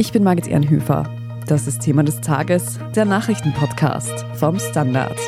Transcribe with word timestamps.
Ich 0.00 0.12
bin 0.12 0.22
Margit 0.22 0.46
Ehrenhöfer. 0.46 1.12
Das 1.48 1.66
ist 1.66 1.80
Thema 1.80 2.04
des 2.04 2.20
Tages, 2.20 2.78
der 2.94 3.04
Nachrichtenpodcast 3.04 4.24
vom 4.36 4.60
Standard. 4.60 5.18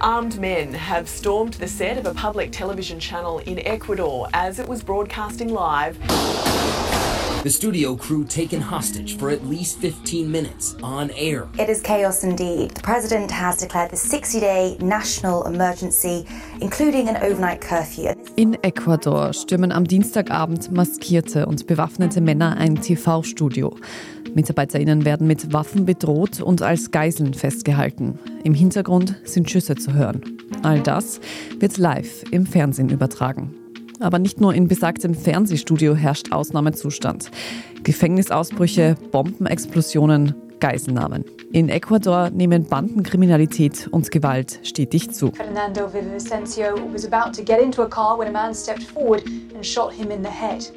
Armed 0.00 0.40
men 0.40 0.72
have 0.72 1.06
stormed 1.06 1.56
the 1.60 1.68
set 1.68 1.98
of 1.98 2.06
a 2.06 2.14
public 2.14 2.50
television 2.50 2.98
channel 2.98 3.42
in 3.44 3.58
Ecuador 3.58 4.26
as 4.32 4.58
it 4.58 4.66
was 4.66 4.82
broadcasting 4.82 5.50
live. 5.50 5.98
The 7.48 7.54
studio 7.54 7.96
crew 7.96 8.26
taken 8.26 8.60
hostage 8.60 9.16
for 9.16 9.30
at 9.30 9.42
least 9.46 9.78
15 9.78 10.30
minutes 10.30 10.76
on 10.82 11.10
air. 11.12 11.48
It 11.58 11.70
is 11.70 11.80
chaos 11.80 12.22
indeed. 12.22 12.72
The 12.72 12.82
president 12.82 13.30
has 13.30 13.56
declared 13.56 13.90
the 13.90 13.96
60 13.96 14.38
day 14.38 14.76
national 14.82 15.46
emergency, 15.46 16.26
including 16.60 17.08
an 17.08 17.16
overnight 17.16 17.62
curfew. 17.62 18.12
In 18.36 18.62
Ecuador 18.62 19.32
stürmen 19.32 19.72
am 19.72 19.84
Dienstagabend 19.84 20.70
maskierte 20.72 21.46
und 21.46 21.66
bewaffnete 21.66 22.20
Männer 22.20 22.58
ein 22.58 22.82
TV-Studio. 22.82 23.74
MitarbeiterInnen 24.34 25.06
werden 25.06 25.26
mit 25.26 25.50
Waffen 25.50 25.86
bedroht 25.86 26.42
und 26.42 26.60
als 26.60 26.90
Geiseln 26.90 27.32
festgehalten. 27.32 28.18
Im 28.44 28.52
Hintergrund 28.52 29.14
sind 29.24 29.50
Schüsse 29.50 29.74
zu 29.74 29.94
hören. 29.94 30.20
All 30.62 30.82
das 30.82 31.18
wird 31.58 31.78
live 31.78 32.24
im 32.30 32.44
Fernsehen 32.44 32.90
übertragen. 32.90 33.54
Aber 34.00 34.18
nicht 34.18 34.40
nur 34.40 34.54
in 34.54 34.68
besagtem 34.68 35.14
Fernsehstudio 35.14 35.94
herrscht 35.94 36.32
Ausnahmezustand. 36.32 37.30
Gefängnisausbrüche, 37.82 38.96
Bombenexplosionen, 39.10 40.34
Geiselnahmen. 40.60 41.24
In 41.52 41.68
Ecuador 41.68 42.30
nehmen 42.30 42.64
Bandenkriminalität 42.64 43.88
und 43.90 44.10
Gewalt 44.10 44.60
stetig 44.64 45.10
zu. 45.12 45.32
Fernando 45.32 45.92
Villavicencio 45.92 46.74
was 46.92 47.10
about 47.10 47.32
to 47.32 47.42
get 47.42 47.60
into 47.62 47.82
a 47.82 47.88
car 47.88 48.18
when 48.18 48.28
a 48.28 48.32
man 48.32 48.54
stepped 48.54 48.82
forward 48.82 49.22
and 49.54 49.64
shot 49.64 49.92
him 49.92 50.10
in 50.10 50.22
the 50.22 50.30
head. 50.30 50.72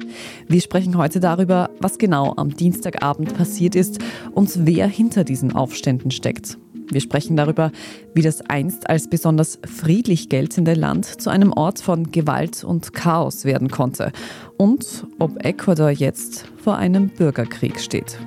Wir 0.48 0.60
sprechen 0.60 0.96
heute 0.96 1.20
darüber, 1.20 1.68
was 1.80 1.98
genau 1.98 2.32
am 2.36 2.56
Dienstagabend 2.56 3.36
passiert 3.36 3.74
ist 3.74 3.98
und 4.32 4.66
wer 4.66 4.86
hinter 4.86 5.24
diesen 5.24 5.54
Aufständen 5.54 6.10
steckt. 6.10 6.56
Wir 6.92 7.00
sprechen 7.00 7.36
darüber, 7.36 7.72
wie 8.14 8.22
das 8.22 8.40
einst 8.42 8.88
als 8.88 9.08
besonders 9.08 9.58
friedlich 9.64 10.28
geltende 10.28 10.74
Land 10.74 11.06
zu 11.06 11.30
einem 11.30 11.52
Ort 11.52 11.80
von 11.80 12.10
Gewalt 12.10 12.64
und 12.64 12.92
Chaos 12.92 13.44
werden 13.44 13.68
konnte 13.68 14.12
und 14.56 15.06
ob 15.18 15.44
Ecuador 15.44 15.90
jetzt 15.90 16.46
vor 16.56 16.76
einem 16.76 17.08
Bürgerkrieg 17.08 17.80
steht. 17.80 18.18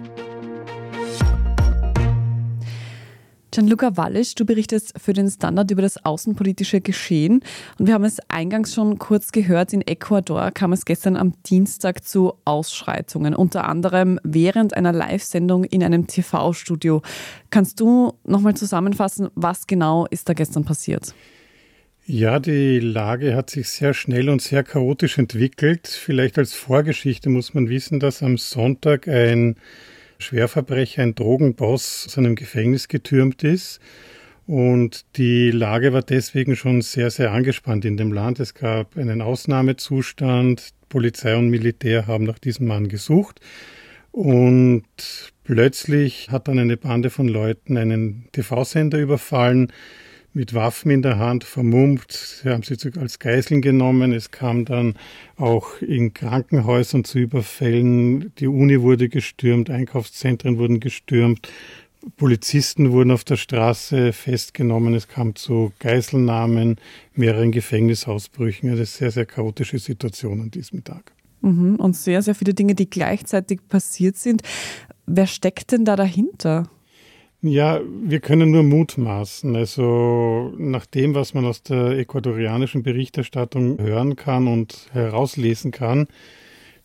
Gianluca 3.55 3.95
Wallisch, 3.95 4.35
du 4.35 4.43
berichtest 4.43 4.99
für 5.01 5.13
den 5.13 5.29
Standard 5.29 5.71
über 5.71 5.81
das 5.81 6.03
außenpolitische 6.03 6.81
Geschehen. 6.81 7.39
Und 7.79 7.87
wir 7.87 7.93
haben 7.93 8.03
es 8.03 8.17
eingangs 8.27 8.73
schon 8.73 8.99
kurz 8.99 9.31
gehört, 9.31 9.71
in 9.71 9.79
Ecuador 9.81 10.51
kam 10.51 10.73
es 10.73 10.83
gestern 10.83 11.15
am 11.15 11.31
Dienstag 11.43 12.03
zu 12.03 12.33
Ausschreitungen, 12.43 13.33
unter 13.33 13.63
anderem 13.63 14.19
während 14.23 14.75
einer 14.75 14.91
Live-Sendung 14.91 15.63
in 15.63 15.85
einem 15.85 16.05
TV-Studio. 16.05 17.01
Kannst 17.49 17.79
du 17.79 18.15
nochmal 18.25 18.55
zusammenfassen, 18.55 19.29
was 19.35 19.67
genau 19.67 20.05
ist 20.07 20.27
da 20.27 20.33
gestern 20.33 20.65
passiert? 20.65 21.15
Ja, 22.05 22.39
die 22.39 22.79
Lage 22.81 23.37
hat 23.37 23.49
sich 23.49 23.69
sehr 23.69 23.93
schnell 23.93 24.27
und 24.27 24.41
sehr 24.41 24.63
chaotisch 24.65 25.17
entwickelt. 25.17 25.87
Vielleicht 25.87 26.37
als 26.37 26.53
Vorgeschichte 26.53 27.29
muss 27.29 27.53
man 27.53 27.69
wissen, 27.69 28.01
dass 28.01 28.21
am 28.21 28.37
Sonntag 28.37 29.07
ein 29.07 29.55
Schwerverbrecher, 30.17 31.03
ein 31.03 31.15
Drogenboss 31.15 32.05
aus 32.07 32.17
einem 32.17 32.35
Gefängnis 32.35 32.87
getürmt 32.87 33.43
ist. 33.43 33.79
Und 34.47 35.05
die 35.17 35.49
Lage 35.49 35.91
war 35.91 36.03
deswegen 36.03 36.55
schon 36.55 36.81
sehr, 36.81 37.09
sehr 37.09 37.31
angespannt 37.31 37.83
in 37.83 37.97
dem 37.97 38.13
Land. 38.13 38.39
Es 38.39 38.53
gab 38.53 38.95
einen 38.97 39.21
Ausnahmezustand. 39.21 40.69
Polizei 40.87 41.35
und 41.35 41.49
Militär 41.49 42.07
haben 42.07 42.25
nach 42.25 42.39
diesem 42.39 42.67
Mann 42.67 42.87
gesucht. 42.87 43.39
Und 44.11 44.83
plötzlich 45.43 46.29
hat 46.31 46.47
dann 46.47 46.59
eine 46.59 46.77
Bande 46.77 47.09
von 47.09 47.27
Leuten 47.27 47.75
einen 47.75 48.29
TV-Sender 48.31 48.99
überfallen, 48.99 49.73
mit 50.35 50.53
Waffen 50.53 50.91
in 50.91 51.01
der 51.01 51.17
Hand 51.17 51.45
vermummt. 51.45 52.11
Sie 52.11 52.49
haben 52.49 52.61
sie 52.61 52.77
als 52.99 53.19
Geiseln 53.19 53.61
genommen. 53.61 54.11
Es 54.11 54.31
kam 54.31 54.65
dann 54.65 54.95
auch 55.37 55.81
in 55.81 56.13
Krankenhäusern 56.13 57.05
zu 57.05 57.19
Überfällen. 57.19 58.33
Die 58.37 58.47
Uni 58.47 58.81
wurde 58.81 59.07
gestürmt, 59.07 59.69
Einkaufszentren 59.69 60.57
wurden 60.57 60.81
gestürmt. 60.81 61.47
Polizisten 62.17 62.91
wurden 62.91 63.11
auf 63.11 63.23
der 63.23 63.37
Straße 63.37 64.13
festgenommen. 64.13 64.93
Es 64.93 65.07
kam 65.07 65.35
zu 65.35 65.71
Geiselnahmen, 65.79 66.75
mehreren 67.13 67.51
Gefängnisausbrüchen. 67.51 68.69
Eine 68.69 68.85
sehr, 68.85 69.11
sehr 69.11 69.25
chaotische 69.25 69.79
Situation 69.79 70.41
an 70.41 70.51
diesem 70.51 70.83
Tag. 70.83 71.13
Mhm. 71.41 71.77
Und 71.77 71.95
sehr, 71.95 72.21
sehr 72.21 72.35
viele 72.35 72.53
Dinge, 72.53 72.75
die 72.75 72.89
gleichzeitig 72.89 73.61
passiert 73.67 74.17
sind. 74.17 74.41
Wer 75.05 75.27
steckt 75.27 75.71
denn 75.71 75.85
da 75.85 75.95
dahinter? 75.95 76.69
Ja, 77.47 77.79
wir 78.01 78.21
können 78.21 78.49
nur 78.49 78.63
mutmaßen. 78.63 79.55
Also 79.55 80.51
nach 80.57 80.87
dem, 80.87 81.13
was 81.13 81.35
man 81.35 81.45
aus 81.45 81.61
der 81.61 81.91
ecuadorianischen 81.91 82.81
Berichterstattung 82.81 83.77
hören 83.79 84.15
kann 84.15 84.47
und 84.47 84.89
herauslesen 84.93 85.69
kann, 85.69 86.07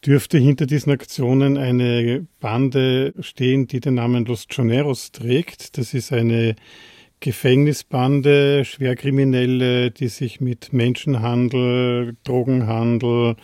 dürfte 0.04 0.36
hinter 0.36 0.66
diesen 0.66 0.92
Aktionen 0.92 1.56
eine 1.56 2.26
Bande 2.40 3.14
stehen, 3.20 3.68
die 3.68 3.80
den 3.80 3.94
Namen 3.94 4.26
Los 4.26 4.48
Choneros 4.54 5.12
trägt. 5.12 5.78
Das 5.78 5.94
ist 5.94 6.12
eine 6.12 6.56
Gefängnisbande, 7.20 8.66
Schwerkriminelle, 8.66 9.90
die 9.90 10.08
sich 10.08 10.42
mit 10.42 10.74
Menschenhandel, 10.74 12.16
Drogenhandel, 12.24 13.36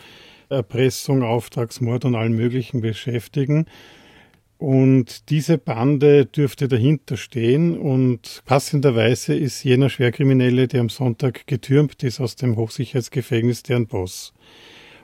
Erpressung, 0.49 1.23
Auftragsmord 1.23 2.05
und 2.05 2.13
allem 2.13 2.35
Möglichen 2.35 2.81
beschäftigen. 2.81 3.65
Und 4.57 5.29
diese 5.29 5.59
Bande 5.59 6.25
dürfte 6.25 6.67
dahinter 6.67 7.15
stehen 7.15 7.77
und 7.77 8.41
passenderweise 8.45 9.35
ist 9.35 9.63
jener 9.63 9.89
Schwerkriminelle, 9.89 10.67
der 10.67 10.81
am 10.81 10.89
Sonntag 10.89 11.45
getürmt 11.45 12.01
ist 12.01 12.19
aus 12.19 12.35
dem 12.35 12.55
Hochsicherheitsgefängnis, 12.55 13.61
deren 13.61 13.85
Boss. 13.85 14.33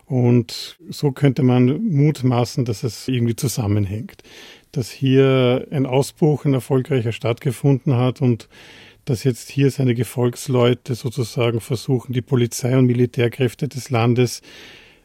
Und 0.06 0.78
so 0.90 1.12
könnte 1.12 1.44
man 1.44 1.84
mutmaßen, 1.84 2.66
dass 2.66 2.84
es 2.84 3.08
irgendwie 3.08 3.36
zusammenhängt. 3.36 4.24
Dass 4.72 4.90
hier 4.90 5.68
ein 5.70 5.86
Ausbruch, 5.86 6.46
ein 6.46 6.54
erfolgreicher 6.54 7.12
stattgefunden 7.12 7.96
hat 7.96 8.22
und 8.22 8.50
dass 9.06 9.24
jetzt 9.24 9.50
hier 9.50 9.70
seine 9.70 9.94
Gefolgsleute 9.96 10.96
sozusagen 10.96 11.60
versuchen, 11.62 12.14
die 12.14 12.22
Polizei 12.22 12.76
und 12.78 12.86
Militärkräfte 12.86 13.68
des 13.68 13.90
Landes 13.90 14.42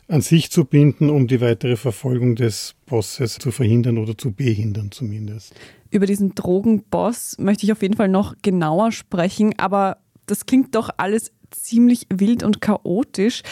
an 0.08 0.22
sich 0.22 0.50
zu 0.50 0.64
binden, 0.64 1.10
um 1.10 1.26
die 1.26 1.40
weitere 1.40 1.76
Verfolgung 1.76 2.34
des 2.34 2.74
Bosses 2.86 3.38
zu 3.38 3.50
verhindern 3.50 3.98
oder 3.98 4.16
zu 4.16 4.32
behindern 4.32 4.90
zumindest. 4.90 5.54
Über 5.90 6.06
diesen 6.06 6.34
Drogenboss 6.34 7.36
möchte 7.38 7.64
ich 7.64 7.72
auf 7.72 7.82
jeden 7.82 7.96
Fall 7.96 8.08
noch 8.08 8.34
genauer 8.42 8.92
sprechen, 8.92 9.54
aber 9.58 9.98
das 10.26 10.46
klingt 10.46 10.74
doch 10.74 10.90
alles 10.96 11.32
ziemlich 11.50 12.06
wild 12.12 12.42
und 12.42 12.60
chaotisch. 12.60 13.42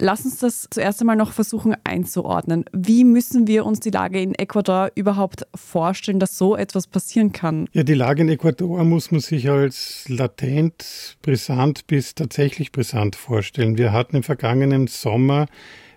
Lass 0.00 0.24
uns 0.24 0.38
das 0.38 0.66
zuerst 0.70 1.00
einmal 1.00 1.16
noch 1.16 1.32
versuchen 1.32 1.76
einzuordnen. 1.84 2.64
Wie 2.72 3.04
müssen 3.04 3.46
wir 3.46 3.64
uns 3.64 3.80
die 3.80 3.90
Lage 3.90 4.20
in 4.20 4.34
Ecuador 4.34 4.90
überhaupt 4.96 5.46
vorstellen, 5.54 6.18
dass 6.18 6.36
so 6.36 6.56
etwas 6.56 6.88
passieren 6.88 7.30
kann? 7.30 7.68
Ja, 7.72 7.84
die 7.84 7.94
Lage 7.94 8.22
in 8.22 8.28
Ecuador 8.28 8.82
muss 8.84 9.12
man 9.12 9.20
sich 9.20 9.48
als 9.48 10.04
latent, 10.08 11.16
brisant 11.22 11.86
bis 11.86 12.14
tatsächlich 12.16 12.72
brisant 12.72 13.14
vorstellen. 13.14 13.78
Wir 13.78 13.92
hatten 13.92 14.16
im 14.16 14.22
vergangenen 14.24 14.88
Sommer 14.88 15.46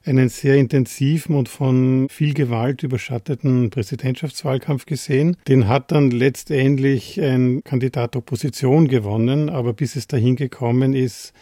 einen 0.07 0.29
sehr 0.29 0.55
intensiven 0.55 1.35
und 1.35 1.49
von 1.49 2.07
viel 2.09 2.33
Gewalt 2.33 2.83
überschatteten 2.83 3.69
Präsidentschaftswahlkampf 3.69 4.85
gesehen. 4.85 5.37
Den 5.47 5.67
hat 5.67 5.91
dann 5.91 6.11
letztendlich 6.11 7.21
ein 7.21 7.61
Kandidat 7.63 8.15
Opposition 8.15 8.87
gewonnen, 8.87 9.49
aber 9.49 9.73
bis 9.73 9.95
es 9.95 10.07
dahin 10.07 10.35
gekommen 10.35 10.93
ist, 10.93 11.33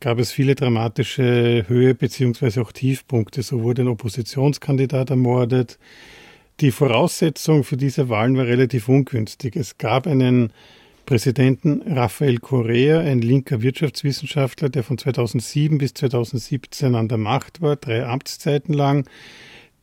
gab 0.00 0.18
es 0.18 0.32
viele 0.32 0.54
dramatische 0.54 1.64
Höhe- 1.68 1.94
bzw. 1.94 2.60
auch 2.60 2.72
Tiefpunkte. 2.72 3.42
So 3.42 3.62
wurde 3.62 3.82
ein 3.82 3.88
Oppositionskandidat 3.88 5.10
ermordet. 5.10 5.78
Die 6.60 6.70
Voraussetzung 6.72 7.62
für 7.62 7.76
diese 7.76 8.08
Wahlen 8.08 8.36
war 8.36 8.46
relativ 8.46 8.88
ungünstig. 8.88 9.54
Es 9.56 9.78
gab 9.78 10.06
einen 10.06 10.52
Präsidenten 11.08 11.80
Rafael 11.86 12.36
Correa, 12.36 13.00
ein 13.00 13.22
linker 13.22 13.62
Wirtschaftswissenschaftler, 13.62 14.68
der 14.68 14.82
von 14.82 14.98
2007 14.98 15.78
bis 15.78 15.94
2017 15.94 16.94
an 16.94 17.08
der 17.08 17.16
Macht 17.16 17.62
war, 17.62 17.76
drei 17.76 18.04
Amtszeiten 18.04 18.74
lang, 18.74 19.08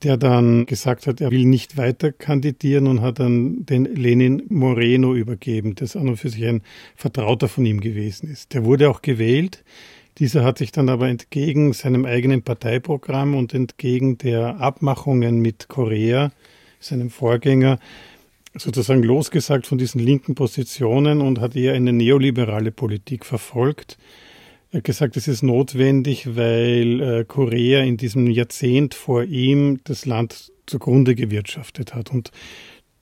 der 0.04 0.18
dann 0.18 0.68
gesagt 0.68 1.07
hat, 1.07 1.22
er 1.22 1.31
will 1.31 1.45
nicht 1.45 1.77
weiter 1.77 2.12
kandidieren 2.12 2.86
und 2.86 3.01
hat 3.01 3.18
dann 3.18 3.66
den 3.66 3.86
Lenin 3.86 4.44
Moreno 4.50 5.16
übergeben, 5.16 5.74
das 5.74 5.95
an 5.95 6.10
und 6.10 6.18
für 6.18 6.30
sich 6.30 6.45
ein 6.45 6.62
Vertrauter 6.95 7.48
von 7.48 7.66
ihm 7.66 7.81
gewesen 7.81 8.30
ist. 8.30 8.54
Der 8.54 8.63
wurde 8.63 8.88
auch 8.88 9.01
gewählt. 9.01 9.63
Dieser 10.19 10.44
hat 10.44 10.60
sich 10.60 10.72
dann 10.72 10.89
aber 10.89 11.10
entgegen 11.10 11.74
seinem 11.74 12.06
eigenen 12.06 12.44
Parteiprogramm 12.44 13.33
und 13.33 13.51
entgegen 13.56 14.19
der 14.19 14.60
Abmachungen 14.62 15.39
mit 15.39 15.69
Korea, 15.69 16.31
seinem 16.80 17.10
Vorgänger, 17.10 17.80
sozusagen 18.57 19.04
losgesagt 19.04 19.68
von 19.68 19.78
diesen 19.78 20.00
linken 20.00 20.36
Positionen 20.36 21.22
und 21.22 21.40
hat 21.40 21.56
eher 21.56 21.74
eine 21.74 21.94
neoliberale 21.94 22.72
Politik 22.72 23.25
verfolgt. 23.25 23.98
Er 24.72 24.78
hat 24.78 24.84
gesagt, 24.86 25.18
es 25.18 25.28
ist 25.28 25.44
notwendig, 25.44 26.36
weil 26.36 27.02
äh, 27.02 27.25
Korea 27.25 27.81
in 27.81 27.98
diesem 27.98 28.28
Jahrzehnt 28.28 28.94
vor 28.94 29.24
ihm 29.24 29.80
das 29.84 30.06
Land 30.06 30.52
zugrunde 30.66 31.16
gewirtschaftet 31.16 31.94
hat. 31.94 32.12
Und 32.12 32.31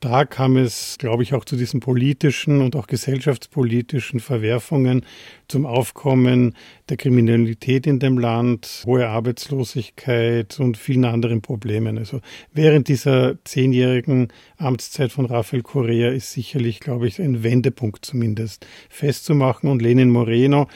da 0.04 0.26
kam 0.26 0.58
es, 0.58 0.98
glaube 1.00 1.24
ich, 1.24 1.34
auch 1.34 1.46
zu 1.46 1.56
diesen 1.56 1.80
politischen 1.80 2.62
und 2.62 2.76
auch 2.76 2.88
gesellschaftspolitischen 2.88 4.20
Verwerfungen, 4.20 5.06
zum 5.48 5.66
Aufkommen 5.66 6.56
der 6.90 6.98
Kriminalität 6.98 7.88
in 7.88 8.00
dem 8.00 8.18
Land, 8.18 8.84
hohe 8.86 9.08
Arbeitslosigkeit 9.08 10.60
und 10.60 10.76
vielen 10.76 11.06
anderen 11.06 11.42
Problemen. 11.42 11.98
Also 11.98 12.20
während 12.52 12.90
dieser 12.90 13.38
zehnjährigen 13.46 14.28
Amtszeit 14.58 15.14
von 15.14 15.26
Rafael 15.26 15.64
Correa 15.64 16.10
ist 16.10 16.34
sicherlich, 16.34 16.82
glaube 16.82 17.08
ich, 17.08 17.22
ein 17.22 17.44
Wendepunkt 17.44 18.04
zumindest 18.04 18.68
festzumachen. 18.90 19.70
Und 19.70 19.82
Lenin 19.82 20.10
Moreno, 20.10 20.68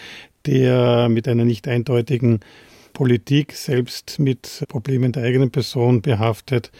der 0.45 1.09
mit 1.09 1.27
einer 1.27 1.43
nicht 1.43 1.67
eindeutigen 1.67 2.39
Politik 2.93 3.51
selbst 3.51 4.19
mit 4.19 4.63
Problemen 4.69 5.11
der 5.11 5.23
eigenen 5.23 5.51
Person 5.51 6.01
behaftet, 6.01 6.71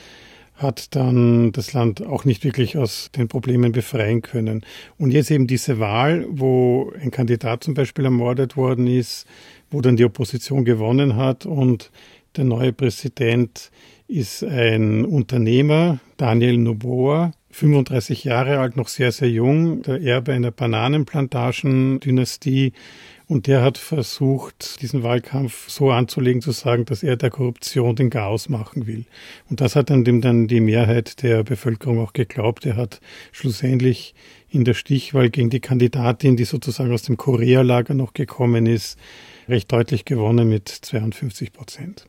hat 0.57 0.95
dann 0.95 1.51
das 1.51 1.73
Land 1.73 2.05
auch 2.05 2.25
nicht 2.25 2.43
wirklich 2.43 2.77
aus 2.77 3.09
den 3.15 3.27
Problemen 3.27 3.71
befreien 3.71 4.21
können. 4.21 4.65
Und 4.97 5.11
jetzt 5.11 5.31
eben 5.31 5.47
diese 5.47 5.79
Wahl, 5.79 6.25
wo 6.29 6.91
ein 6.99 7.11
Kandidat 7.11 7.63
zum 7.63 7.75
Beispiel 7.75 8.05
ermordet 8.05 8.57
worden 8.57 8.87
ist, 8.87 9.27
wo 9.69 9.81
dann 9.81 9.97
die 9.97 10.05
Opposition 10.05 10.65
gewonnen 10.65 11.15
hat 11.15 11.45
und 11.45 11.91
der 12.35 12.43
neue 12.43 12.73
Präsident 12.73 13.71
ist 14.07 14.43
ein 14.43 15.05
Unternehmer, 15.05 15.99
Daniel 16.17 16.57
Noboa, 16.57 17.31
35 17.57 18.23
Jahre 18.23 18.59
alt, 18.59 18.77
noch 18.77 18.87
sehr, 18.87 19.11
sehr 19.11 19.31
jung, 19.31 19.81
der 19.81 19.99
Erbe 19.99 20.33
einer 20.33 20.51
Bananenplantagendynastie 20.51 22.73
und 23.25 23.47
der 23.47 23.63
hat 23.63 23.79
versucht, 23.79 24.79
diesen 24.83 25.01
Wahlkampf 25.01 25.67
so 25.67 25.89
anzulegen, 25.89 26.43
zu 26.43 26.51
sagen, 26.51 26.85
dass 26.85 27.01
er 27.01 27.17
der 27.17 27.31
Korruption 27.31 27.95
den 27.95 28.11
Chaos 28.11 28.47
machen 28.47 28.85
will. 28.85 29.05
Und 29.49 29.59
das 29.59 29.75
hat 29.75 29.89
dann 29.89 30.03
dem 30.03 30.21
dann 30.21 30.47
die 30.47 30.59
Mehrheit 30.59 31.23
der 31.23 31.43
Bevölkerung 31.43 31.97
auch 31.99 32.13
geglaubt. 32.13 32.63
Er 32.67 32.75
hat 32.75 33.01
schlussendlich 33.31 34.13
in 34.49 34.63
der 34.63 34.75
Stichwahl 34.75 35.31
gegen 35.31 35.49
die 35.49 35.59
Kandidatin, 35.59 36.37
die 36.37 36.45
sozusagen 36.45 36.93
aus 36.93 37.01
dem 37.01 37.17
Korea-Lager 37.17 37.95
noch 37.95 38.13
gekommen 38.13 38.67
ist, 38.67 38.99
recht 39.49 39.71
deutlich 39.71 40.05
gewonnen 40.05 40.47
mit 40.47 40.69
52 40.69 41.53
Prozent. 41.53 42.05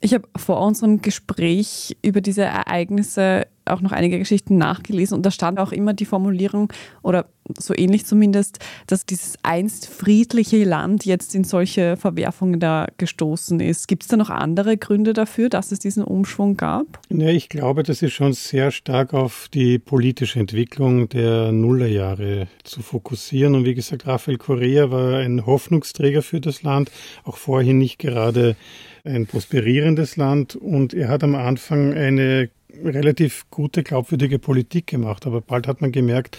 Ich 0.00 0.14
habe 0.14 0.28
vor 0.36 0.64
unserem 0.64 1.02
Gespräch 1.02 1.96
über 2.02 2.20
diese 2.20 2.42
Ereignisse 2.42 3.46
auch 3.66 3.82
noch 3.82 3.92
einige 3.92 4.18
Geschichten 4.18 4.56
nachgelesen 4.56 5.16
und 5.16 5.26
da 5.26 5.30
stand 5.30 5.58
auch 5.58 5.72
immer 5.72 5.92
die 5.92 6.06
Formulierung 6.06 6.72
oder 7.02 7.26
so 7.58 7.74
ähnlich 7.76 8.06
zumindest, 8.06 8.58
dass 8.86 9.06
dieses 9.06 9.34
einst 9.42 9.86
friedliche 9.86 10.64
Land 10.64 11.04
jetzt 11.04 11.34
in 11.34 11.44
solche 11.44 11.96
Verwerfungen 11.96 12.60
da 12.60 12.86
gestoßen 12.96 13.60
ist. 13.60 13.88
Gibt 13.88 14.04
es 14.04 14.08
da 14.08 14.16
noch 14.16 14.30
andere 14.30 14.76
Gründe 14.76 15.12
dafür, 15.12 15.48
dass 15.48 15.72
es 15.72 15.78
diesen 15.78 16.04
Umschwung 16.04 16.56
gab? 16.56 16.86
Ja, 17.10 17.28
ich 17.28 17.48
glaube, 17.48 17.82
das 17.82 18.02
ist 18.02 18.12
schon 18.12 18.32
sehr 18.32 18.70
stark 18.70 19.14
auf 19.14 19.48
die 19.52 19.78
politische 19.78 20.40
Entwicklung 20.40 21.08
der 21.08 21.52
Nullerjahre 21.52 22.48
zu 22.64 22.82
fokussieren. 22.82 23.54
Und 23.54 23.64
wie 23.64 23.74
gesagt, 23.74 24.06
Rafael 24.06 24.38
Correa 24.38 24.90
war 24.90 25.18
ein 25.18 25.44
Hoffnungsträger 25.46 26.22
für 26.22 26.40
das 26.40 26.62
Land, 26.62 26.90
auch 27.24 27.36
vorhin 27.36 27.78
nicht 27.78 27.98
gerade 27.98 28.56
ein 29.04 29.26
prosperierendes 29.26 30.16
Land 30.16 30.56
und 30.56 30.94
er 30.94 31.08
hat 31.08 31.24
am 31.24 31.34
Anfang 31.34 31.94
eine 31.94 32.50
relativ 32.84 33.46
gute, 33.50 33.82
glaubwürdige 33.82 34.38
Politik 34.38 34.86
gemacht. 34.86 35.26
Aber 35.26 35.40
bald 35.40 35.66
hat 35.66 35.80
man 35.80 35.92
gemerkt, 35.92 36.38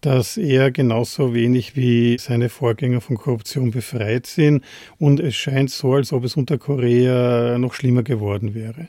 dass 0.00 0.36
er 0.36 0.70
genauso 0.70 1.34
wenig 1.34 1.76
wie 1.76 2.16
seine 2.18 2.48
Vorgänger 2.48 3.00
von 3.00 3.16
Korruption 3.16 3.70
befreit 3.70 4.26
sind. 4.26 4.64
Und 4.98 5.20
es 5.20 5.34
scheint 5.34 5.70
so, 5.70 5.94
als 5.94 6.12
ob 6.12 6.24
es 6.24 6.36
unter 6.36 6.58
Korea 6.58 7.58
noch 7.58 7.74
schlimmer 7.74 8.02
geworden 8.02 8.54
wäre. 8.54 8.88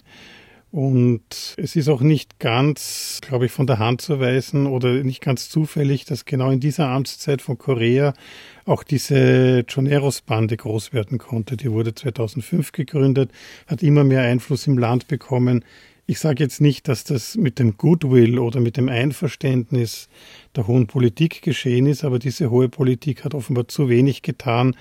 Und 0.72 1.56
es 1.58 1.76
ist 1.76 1.90
auch 1.90 2.00
nicht 2.00 2.40
ganz, 2.40 3.20
glaube 3.22 3.46
ich, 3.46 3.52
von 3.52 3.68
der 3.68 3.78
Hand 3.78 4.00
zu 4.00 4.22
weisen 4.22 4.68
oder 4.68 5.04
nicht 5.04 5.22
ganz 5.22 5.50
zufällig, 5.50 6.06
dass 6.06 6.24
genau 6.24 6.50
in 6.50 6.62
dieser 6.62 6.88
Amtszeit 6.88 7.42
von 7.42 7.58
Korea 7.58 8.14
auch 8.66 8.84
diese 8.84 9.66
Choneros-Bande 9.66 10.56
groß 10.56 10.94
werden 10.94 11.18
konnte. 11.18 11.58
Die 11.58 11.72
wurde 11.72 11.94
2005 11.94 12.72
gegründet, 12.72 13.32
hat 13.68 13.84
immer 13.84 14.06
mehr 14.06 14.22
Einfluss 14.22 14.66
im 14.66 14.78
Land 14.78 15.10
bekommen, 15.10 15.66
ich 16.12 16.20
sage 16.20 16.44
jetzt 16.44 16.60
nicht, 16.60 16.90
dass 16.90 17.06
das 17.06 17.38
mit 17.38 17.58
dem 17.58 17.78
Goodwill 17.78 18.38
oder 18.38 18.60
mit 18.60 18.76
dem 18.76 18.90
Einverständnis 18.90 20.10
der 20.58 20.68
hohen 20.68 20.86
Politik 20.88 21.42
geschehen 21.42 21.86
ist, 21.86 22.04
aber 22.04 22.20
diese 22.20 22.50
hohe 22.52 22.68
Politik 22.68 23.24
hat 23.24 23.34
offenbar 23.34 23.70
zu 23.70 23.88
wenig 23.88 24.22
getan, 24.22 24.76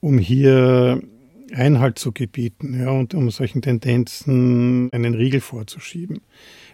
um 0.00 0.18
hier 0.18 1.00
Einhalt 1.52 1.98
zu 1.98 2.12
gebieten 2.12 2.78
ja, 2.80 2.90
und 2.90 3.14
um 3.14 3.30
solchen 3.30 3.62
Tendenzen 3.62 4.90
einen 4.92 5.14
Riegel 5.14 5.40
vorzuschieben. 5.40 6.20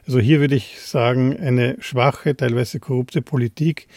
Also 0.06 0.19
hier 0.19 0.40
würde 0.40 0.55
ich 0.55 0.81
sagen, 0.81 1.37
eine 1.37 1.76
schwache, 1.81 2.37
teilweise 2.37 2.81
korrupte 2.81 3.22
Politik, 3.22 3.88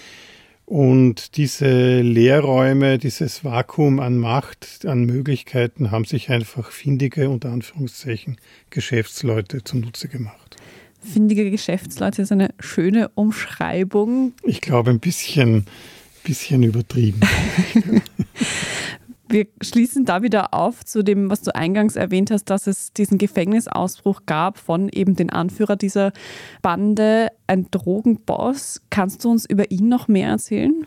und 0.66 1.36
diese 1.36 2.02
Leerräume, 2.02 2.98
dieses 2.98 3.44
Vakuum 3.44 4.00
an 4.00 4.18
Macht, 4.18 4.86
an 4.86 5.04
Möglichkeiten 5.04 5.92
haben 5.92 6.06
sich 6.06 6.30
einfach 6.30 6.72
findige, 6.72 7.30
unter 7.30 7.52
Anführungszeichen, 7.52 8.38
Geschäftsleute 8.70 9.64
zunutze 9.64 10.08
gemacht. 10.08 10.56
Findige 11.02 11.52
Geschäftsleute 11.52 12.22
ist 12.22 12.32
eine 12.32 12.54
schöne 12.60 13.10
Umschreibung. 13.10 14.34
Ich 14.44 14.62
glaube, 14.62 14.92
ein 14.92 15.02
bisschen, 15.02 15.66
bisschen 16.24 16.64
übertrieben. 16.64 17.20
Wir 19.34 19.48
schließen 19.64 20.06
da 20.06 20.22
wieder 20.22 20.54
auf 20.54 20.86
zu 20.86 21.02
dem, 21.02 21.32
was 21.32 21.42
du 21.42 21.56
eingangs 21.56 21.96
erwähnt 21.96 22.30
hast, 22.30 22.52
dass 22.52 22.68
es 22.68 22.94
diesen 22.94 23.18
Gefängnisausbruch 23.18 24.28
gab 24.28 24.60
von 24.60 24.90
eben 24.90 25.16
den 25.16 25.32
Anführer 25.32 25.76
dieser 25.76 26.14
Bande, 26.62 27.30
ein 27.48 27.66
Drogenboss. 27.72 28.84
Kannst 28.92 29.26
du 29.26 29.32
uns 29.32 29.48
über 29.48 29.72
ihn 29.72 29.90
noch 29.90 30.08
mehr 30.08 30.30
erzählen? 30.30 30.86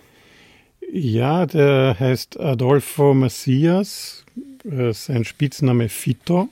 Ja, 0.93 1.47
der 1.47 1.97
heißt 1.99 2.39
Adolfo 2.39 3.15
Macias, 3.15 4.25
sein 4.63 5.25
Spitzname 5.25 5.89
Fito. 5.89 6.49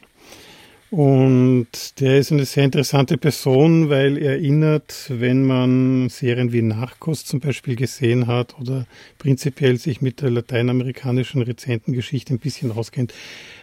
Und 0.94 1.99
der 1.99 2.20
ist 2.20 2.31
eine 2.31 2.44
sehr 2.44 2.64
interessante 2.64 3.19
Person, 3.19 3.91
weil 3.91 4.17
er 4.17 4.35
erinnert, 4.35 5.06
wenn 5.08 5.44
man 5.44 6.08
Serien 6.08 6.52
wie 6.52 6.62
Narcos 6.62 7.25
zum 7.25 7.41
Beispiel 7.41 7.75
gesehen 7.75 8.29
hat 8.29 8.56
oder 8.61 8.87
prinzipiell 9.19 9.76
sich 9.76 10.02
mit 10.02 10.23
der 10.23 10.31
lateinamerikanischen 10.31 11.43
Rezentengeschichte 11.43 12.33
ein 12.33 12.38
bisschen 12.38 12.71
auskennt. 12.71 13.12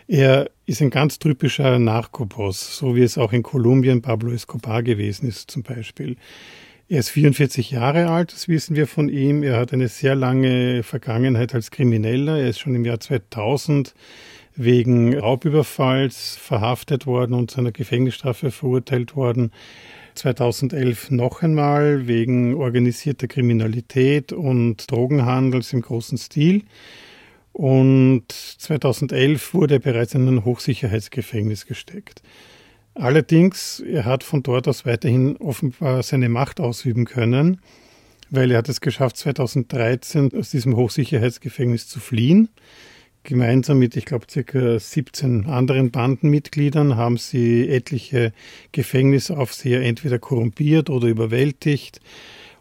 Er 0.09 0.49
ist 0.65 0.81
ein 0.81 0.89
ganz 0.89 1.19
typischer 1.19 1.79
Narcoboss, 1.79 2.75
so 2.75 2.97
wie 2.97 3.03
es 3.03 3.17
auch 3.17 3.31
in 3.31 3.43
Kolumbien 3.43 4.01
Pablo 4.01 4.33
Escobar 4.33 4.83
gewesen 4.83 5.29
ist 5.29 5.49
zum 5.49 5.63
Beispiel. 5.63 6.17
Er 6.89 6.99
ist 6.99 7.11
44 7.11 7.71
Jahre 7.71 8.09
alt, 8.09 8.33
das 8.33 8.49
wissen 8.49 8.75
wir 8.75 8.87
von 8.87 9.07
ihm. 9.07 9.41
Er 9.41 9.57
hat 9.57 9.71
eine 9.71 9.87
sehr 9.87 10.15
lange 10.15 10.83
Vergangenheit 10.83 11.55
als 11.55 11.71
Krimineller. 11.71 12.39
Er 12.39 12.49
ist 12.49 12.59
schon 12.59 12.75
im 12.75 12.83
Jahr 12.83 12.99
2000 12.99 13.93
wegen 14.55 15.17
Raubüberfalls 15.17 16.37
verhaftet 16.37 17.05
worden 17.05 17.33
und 17.33 17.51
zu 17.51 17.59
einer 17.59 17.71
Gefängnisstrafe 17.71 18.51
verurteilt 18.51 19.15
worden. 19.15 19.51
2011 20.15 21.11
noch 21.11 21.41
einmal 21.41 22.07
wegen 22.07 22.55
organisierter 22.55 23.27
Kriminalität 23.27 24.33
und 24.33 24.91
Drogenhandels 24.91 25.73
im 25.73 25.81
großen 25.81 26.17
Stil. 26.17 26.63
Und 27.53 28.31
2011 28.31 29.53
wurde 29.53 29.75
er 29.75 29.79
bereits 29.79 30.13
in 30.13 30.27
ein 30.27 30.45
Hochsicherheitsgefängnis 30.45 31.65
gesteckt. 31.65 32.21
Allerdings, 32.93 33.79
er 33.79 34.05
hat 34.05 34.23
von 34.23 34.43
dort 34.43 34.67
aus 34.67 34.85
weiterhin 34.85 35.37
offenbar 35.37 36.03
seine 36.03 36.29
Macht 36.29 36.59
ausüben 36.59 37.05
können, 37.05 37.61
weil 38.29 38.51
er 38.51 38.59
hat 38.59 38.69
es 38.69 38.81
geschafft, 38.81 39.17
2013 39.17 40.31
aus 40.37 40.51
diesem 40.51 40.75
Hochsicherheitsgefängnis 40.75 41.87
zu 41.87 41.99
fliehen. 41.99 42.49
Gemeinsam 43.23 43.77
mit, 43.77 43.95
ich 43.95 44.05
glaube, 44.05 44.25
circa 44.29 44.79
17 44.79 45.45
anderen 45.45 45.91
Bandenmitgliedern 45.91 46.95
haben 46.95 47.17
sie 47.17 47.69
etliche 47.69 48.33
Gefängnisaufseher 48.71 49.81
entweder 49.83 50.17
korrumpiert 50.17 50.89
oder 50.89 51.07
überwältigt. 51.07 51.99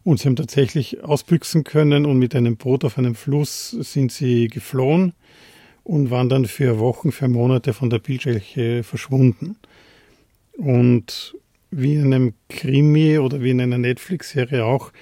Und 0.05 0.21
sie 0.21 0.29
haben 0.29 0.37
tatsächlich 0.37 1.03
ausbüchsen 1.03 1.65
können 1.65 2.05
und 2.05 2.19
mit 2.19 2.35
einem 2.35 2.57
Boot 2.57 2.85
auf 2.85 2.99
einem 2.99 3.15
Fluss 3.15 3.71
sind 3.71 4.13
sie 4.13 4.49
geflohen 4.49 5.15
und 5.83 6.11
waren 6.11 6.29
dann 6.29 6.45
für 6.45 6.79
Wochen, 6.79 7.11
für 7.11 7.29
Monate 7.29 7.73
von 7.73 7.89
der 7.89 7.99
Bildfläche 7.99 8.83
verschwunden. 8.83 9.57
Und 10.53 11.37
wie 11.71 11.95
in 11.95 12.13
einem 12.13 12.35
Krimi 12.49 13.19
oder 13.19 13.43
wie 13.43 13.51
in 13.51 13.61
einer 13.61 13.79
Netflix-Serie 13.79 14.65
auch, 14.65 14.93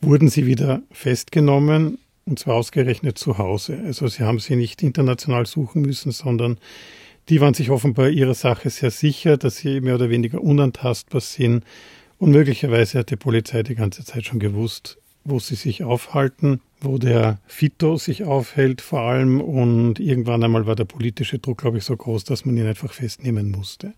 wurden 0.00 0.28
sie 0.28 0.46
wieder 0.46 0.82
festgenommen 0.90 1.98
und 2.26 2.38
zwar 2.38 2.56
ausgerechnet 2.56 3.18
zu 3.18 3.38
Hause. 3.38 3.80
Also 3.84 4.06
sie 4.08 4.22
haben 4.22 4.38
sie 4.38 4.56
nicht 4.56 4.82
international 4.82 5.46
suchen 5.46 5.82
müssen, 5.82 6.12
sondern 6.12 6.58
die 7.28 7.40
waren 7.40 7.54
sich 7.54 7.70
offenbar 7.70 8.10
ihrer 8.10 8.34
Sache 8.34 8.70
sehr 8.70 8.90
sicher, 8.90 9.36
dass 9.36 9.56
sie 9.56 9.80
mehr 9.80 9.94
oder 9.94 10.10
weniger 10.10 10.42
unantastbar 10.42 11.20
sind. 11.20 11.64
Und 12.18 12.30
möglicherweise 12.30 12.98
hat 12.98 13.10
die 13.10 13.16
Polizei 13.16 13.62
die 13.62 13.74
ganze 13.74 14.04
Zeit 14.04 14.26
schon 14.26 14.38
gewusst, 14.38 14.98
wo 15.24 15.38
sie 15.38 15.54
sich 15.54 15.84
aufhalten, 15.84 16.60
wo 16.80 16.98
der 16.98 17.38
Fito 17.46 17.96
sich 17.96 18.24
aufhält 18.24 18.80
vor 18.80 19.00
allem 19.00 19.40
und 19.40 19.98
irgendwann 19.98 20.44
einmal 20.44 20.66
war 20.66 20.76
der 20.76 20.84
politische 20.84 21.38
Druck, 21.38 21.58
glaube 21.58 21.78
ich, 21.78 21.84
so 21.84 21.96
groß, 21.96 22.24
dass 22.24 22.44
man 22.44 22.56
ihn 22.56 22.66
einfach 22.66 22.92
festnehmen 22.92 23.50
musste. 23.50 23.94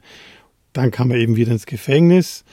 Dann 0.73 0.91
kam 0.91 1.11
er 1.11 1.19
eben 1.19 1.37
wieder 1.37 1.53
ins 1.53 1.67
Gefängnis, 1.67 2.45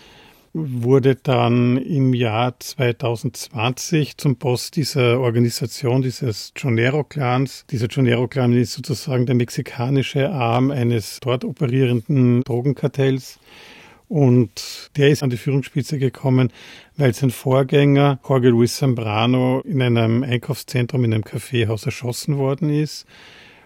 wurde 0.54 1.16
dann 1.16 1.78
im 1.78 2.14
Jahr 2.14 2.60
2020 2.60 4.18
zum 4.18 4.36
Boss 4.36 4.70
dieser 4.70 5.20
Organisation, 5.20 6.04
dieses 6.04 6.54
Chonero-Clans. 6.54 7.66
Dieser 7.72 7.88
Chonero-Clan 7.88 8.54
ist 8.54 8.74
sozusagen 8.74 9.26
der 9.26 9.36
mexikanische 9.36 10.30
Arm 10.30 10.70
eines 10.70 11.20
dort 11.22 11.44
operierenden 11.44 12.44
Drogenkartells. 12.44 13.40
Und 14.10 14.92
der 14.96 15.10
ist 15.10 15.24
an 15.24 15.32
die 15.32 15.38
Führungsspitze 15.38 15.98
gekommen, 15.98 16.52
weil 16.98 17.16
sein 17.16 17.32
Vorgänger, 17.32 18.20
Jorge 18.28 18.50
Luis 18.50 18.78
Zambrano, 18.78 19.62
in 19.62 19.82
einem 19.82 20.22
Einkaufszentrum, 20.22 21.04
in 21.04 21.16
einem 21.16 21.24
Kaffeehaus 21.24 21.88
erschossen 21.88 22.38
worden 22.38 22.70
ist. 22.70 23.08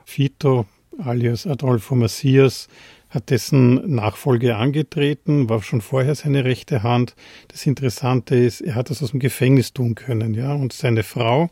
Fito, 0.05 0.65
alias 1.03 1.45
Adolfo 1.45 1.95
Macias, 1.95 2.69
hat 3.17 3.31
dessen 3.31 3.95
Nachfolge 3.95 4.57
angetreten, 4.57 5.49
war 5.49 5.63
schon 5.63 5.81
vorher 5.81 6.13
seine 6.13 6.45
rechte 6.45 6.83
Hand. 6.83 7.15
Das 7.47 7.65
Interessante 7.65 8.35
ist, 8.35 8.61
er 8.61 8.75
hat 8.75 8.91
das 8.91 9.01
aus 9.01 9.09
dem 9.09 9.19
Gefängnis 9.19 9.73
tun 9.73 9.95
können, 9.95 10.35
ja, 10.35 10.53
und 10.53 10.71
seine 10.71 11.01
Frau, 11.01 11.49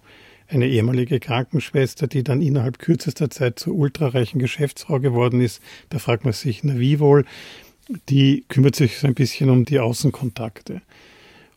eine 0.48 0.68
ehemalige 0.68 1.20
Krankenschwester, 1.20 2.06
die 2.06 2.24
dann 2.24 2.44
innerhalb 2.44 2.78
kürzester 2.78 3.32
Zeit 3.32 3.58
zur 3.58 3.74
ultrareichen 3.74 4.40
Geschäftsfrau 4.40 5.00
geworden 5.00 5.42
ist. 5.42 5.60
Da 5.90 5.98
fragt 5.98 6.24
man 6.24 6.34
sich, 6.34 6.64
na 6.64 6.78
wie 6.78 7.00
wohl? 7.00 7.26
Die 8.10 8.46
kümmert 8.48 8.76
sich 8.76 9.00
so 9.00 9.08
ein 9.08 9.16
bisschen 9.16 9.50
um 9.50 9.66
die 9.66 9.80
Außenkontakte. 9.80 10.84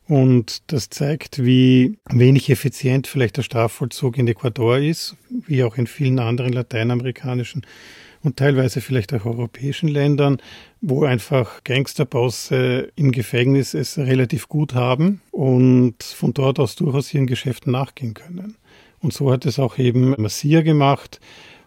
Und 0.06 0.72
das 0.72 0.88
zeigt, 0.88 1.44
wie 1.44 1.98
wenig 2.08 2.48
effizient 2.48 3.06
vielleicht 3.06 3.36
der 3.36 3.42
Strafvollzug 3.42 4.16
in 4.16 4.26
Ecuador 4.26 4.78
ist, 4.78 5.16
wie 5.28 5.64
auch 5.64 5.76
in 5.76 5.86
vielen 5.86 6.18
anderen 6.18 6.54
lateinamerikanischen 6.54 7.66
und 8.22 8.36
teilweise 8.36 8.80
vielleicht 8.80 9.12
auch 9.14 9.24
europäischen 9.24 9.88
Ländern, 9.88 10.38
wo 10.80 11.04
einfach 11.04 11.62
Gangsterbosse 11.64 12.90
im 12.96 13.12
Gefängnis 13.12 13.74
es 13.74 13.98
relativ 13.98 14.48
gut 14.48 14.74
haben 14.74 15.20
und 15.30 16.02
von 16.02 16.34
dort 16.34 16.58
aus 16.58 16.76
durchaus 16.76 17.12
ihren 17.14 17.26
Geschäften 17.26 17.72
nachgehen 17.72 18.14
können. 18.14 18.56
Und 19.00 19.12
so 19.12 19.30
hat 19.30 19.46
es 19.46 19.58
auch 19.58 19.78
eben 19.78 20.14
Massia 20.20 20.62
gemacht 20.62 21.20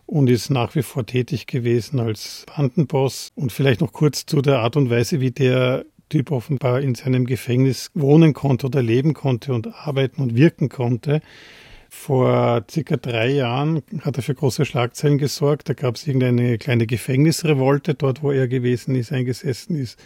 und 0.05 0.29
ist 0.29 0.50
nach 0.50 0.75
wie 0.75 0.84
vor 0.84 1.05
tätig 1.05 1.48
gewesen 1.48 2.00
als 2.00 2.46
Bandenboss. 2.55 3.31
Und 3.36 3.51
vielleicht 3.53 3.79
noch 3.79 3.93
kurz 3.93 4.25
zu 4.25 4.41
der 4.41 4.60
Art 4.60 4.75
und 4.75 4.89
Weise, 4.89 5.22
wie 5.22 5.31
der 5.31 5.86
Typ 6.10 6.31
offenbar 6.31 6.81
in 6.81 6.93
seinem 6.93 7.25
Gefängnis 7.25 7.89
wohnen 7.93 8.34
konnte 8.34 8.67
oder 8.67 8.84
leben 8.84 9.13
konnte 9.13 9.53
und 9.53 9.67
arbeiten 9.67 10.22
und 10.22 10.36
wirken 10.36 10.67
konnte. 10.67 11.22
Vor 11.93 12.63
circa 12.71 12.95
drei 12.95 13.27
Jahren 13.27 13.83
hat 14.00 14.15
er 14.15 14.24
für 14.24 14.33
große 14.33 14.65
Schlagzeilen 14.65 15.17
gesorgt. 15.17 15.67
Da 15.67 15.74
gab 15.74 15.95
es 15.95 16.07
irgendeine 16.07 16.57
kleine 16.57 16.88
Gefängnisrevolte 16.88 17.93
dort, 17.93 18.24
wo 18.24 18.31
er 18.31 18.48
gewesen 18.48 18.95
ist, 18.95 19.12
eingesessen 19.12 19.75
ist. 19.75 20.00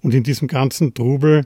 Und 0.00 0.14
in 0.14 0.22
diesem 0.22 0.46
ganzen 0.46 0.94
Trubel 0.94 1.44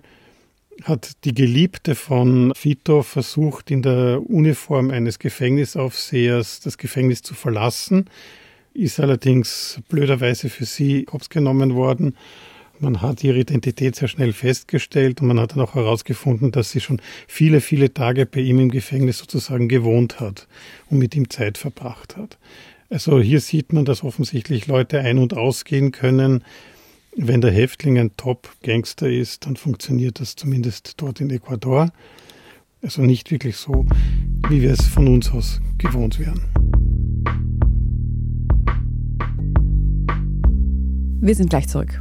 hat 0.85 1.25
die 1.25 1.33
Geliebte 1.35 1.95
von 1.95 2.53
Fito 2.55 3.03
versucht, 3.03 3.71
in 3.71 3.81
der 3.81 4.21
Uniform 4.29 4.91
eines 4.91 5.19
Gefängnisaufsehers 5.19 6.61
das 6.61 6.77
Gefängnis 6.77 7.23
zu 7.23 7.35
verlassen, 7.35 8.05
ist 8.75 9.01
allerdings 9.01 9.81
blöderweise 9.89 10.51
für 10.51 10.67
sie 10.67 11.07
hops 11.11 11.31
genommen 11.31 11.75
worden 11.75 12.17
man 12.81 13.03
hat 13.03 13.23
ihre 13.23 13.39
Identität 13.39 13.97
sehr 13.97 14.09
schnell 14.09 14.33
festgestellt 14.33 15.21
und 15.21 15.29
man 15.29 15.39
hat 15.39 15.53
dann 15.53 15.61
auch 15.61 15.75
herausgefunden, 15.75 16.51
dass 16.51 16.71
sie 16.71 16.81
schon 16.81 17.01
viele, 17.27 17.61
viele 17.61 17.93
Tage 17.93 18.27
bei 18.27 18.41
ihm 18.41 18.59
im 18.59 18.71
Gefängnis 18.71 19.19
sozusagen 19.19 19.69
gewohnt 19.69 20.21
hat 20.21 20.49
und 20.89 20.99
mit 20.99 21.15
ihm 21.15 21.29
Zeit 21.31 21.59
verbracht 21.59 22.17
hat. 22.17 22.39
Also 22.89 23.21
hier 23.21 23.41
sieht 23.41 23.73
man, 23.73 23.85
dass 23.85 24.03
offensichtlich 24.03 24.67
Leute 24.67 25.01
ein- 25.01 25.19
und 25.19 25.35
ausgehen 25.35 25.93
können. 25.93 26.43
Wenn 27.17 27.41
der 27.41 27.53
Häftling 27.53 27.99
ein 27.99 28.17
Top-Gangster 28.17 29.09
ist, 29.09 29.47
dann 29.47 29.57
funktioniert 29.57 30.21
das 30.21 30.35
zumindest 30.35 30.95
dort 30.97 31.21
in 31.21 31.31
Ecuador. 31.31 31.93
Also 32.83 33.03
nicht 33.03 33.31
wirklich 33.31 33.57
so, 33.57 33.87
wie 34.49 34.63
wir 34.63 34.73
es 34.73 34.87
von 34.87 35.07
uns 35.07 35.31
aus 35.31 35.61
gewohnt 35.79 36.19
wären. 36.19 36.47
Wir 41.21 41.35
sind 41.35 41.51
gleich 41.51 41.69
zurück. 41.69 42.01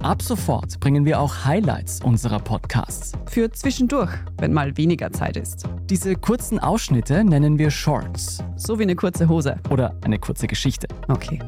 Ab 0.00 0.22
sofort 0.22 0.78
bringen 0.78 1.04
wir 1.04 1.18
auch 1.18 1.44
Highlights 1.44 2.00
unserer 2.04 2.38
Podcasts. 2.38 3.12
Für 3.28 3.50
zwischendurch, 3.50 4.12
wenn 4.38 4.52
mal 4.52 4.76
weniger 4.76 5.10
Zeit 5.10 5.36
ist. 5.36 5.64
Diese 5.90 6.14
kurzen 6.14 6.60
Ausschnitte 6.60 7.24
nennen 7.24 7.58
wir 7.58 7.72
Shorts. 7.72 8.38
So 8.54 8.78
wie 8.78 8.84
eine 8.84 8.94
kurze 8.94 9.28
Hose. 9.28 9.56
Oder 9.70 9.96
eine 10.02 10.20
kurze 10.20 10.46
Geschichte. 10.46 10.86
Okay. 11.08 11.40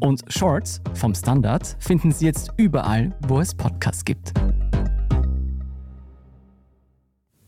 Und 0.00 0.22
Shorts 0.28 0.80
vom 0.94 1.12
Standard 1.12 1.76
finden 1.80 2.12
Sie 2.12 2.24
jetzt 2.24 2.52
überall, 2.56 3.12
wo 3.26 3.40
es 3.40 3.52
Podcasts 3.52 4.04
gibt. 4.04 4.32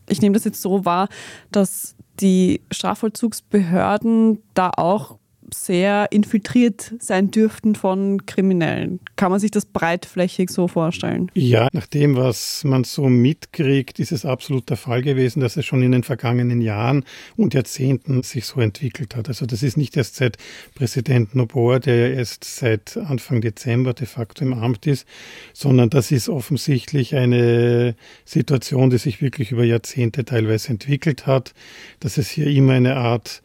Ich 0.09 0.21
nehme 0.21 0.33
das 0.33 0.43
jetzt 0.43 0.61
so 0.61 0.83
wahr, 0.83 1.07
dass 1.49 1.95
die 2.19 2.59
Strafvollzugsbehörden 2.71 4.43
da 4.53 4.71
auch 4.75 5.17
sehr 5.53 6.07
infiltriert 6.11 6.93
sein 6.99 7.31
dürften 7.31 7.75
von 7.75 8.25
Kriminellen. 8.25 8.99
Kann 9.15 9.31
man 9.31 9.39
sich 9.39 9.51
das 9.51 9.65
breitflächig 9.65 10.49
so 10.49 10.67
vorstellen? 10.67 11.29
Ja, 11.33 11.67
nach 11.73 11.87
dem, 11.87 12.15
was 12.15 12.63
man 12.63 12.83
so 12.83 13.07
mitkriegt, 13.07 13.99
ist 13.99 14.11
es 14.11 14.25
absolut 14.25 14.69
der 14.69 14.77
Fall 14.77 15.01
gewesen, 15.01 15.39
dass 15.39 15.57
es 15.57 15.65
schon 15.65 15.81
in 15.83 15.91
den 15.91 16.03
vergangenen 16.03 16.61
Jahren 16.61 17.03
und 17.37 17.53
Jahrzehnten 17.53 18.23
sich 18.23 18.45
so 18.45 18.61
entwickelt 18.61 19.15
hat. 19.15 19.27
Also 19.27 19.45
das 19.45 19.63
ist 19.63 19.77
nicht 19.77 19.97
erst 19.97 20.15
seit 20.15 20.37
Präsident 20.75 21.35
Noboa, 21.35 21.79
der 21.79 22.09
ja 22.09 22.15
erst 22.15 22.43
seit 22.43 22.97
Anfang 22.97 23.41
Dezember 23.41 23.93
de 23.93 24.07
facto 24.07 24.43
im 24.43 24.53
Amt 24.53 24.87
ist, 24.87 25.07
sondern 25.53 25.89
das 25.89 26.11
ist 26.11 26.29
offensichtlich 26.29 27.15
eine 27.15 27.95
Situation, 28.25 28.89
die 28.89 28.97
sich 28.97 29.21
wirklich 29.21 29.51
über 29.51 29.63
Jahrzehnte 29.63 30.25
teilweise 30.25 30.69
entwickelt 30.69 31.27
hat, 31.27 31.53
dass 31.99 32.17
es 32.17 32.29
hier 32.29 32.47
immer 32.47 32.73
eine 32.73 32.95
Art 32.95 33.41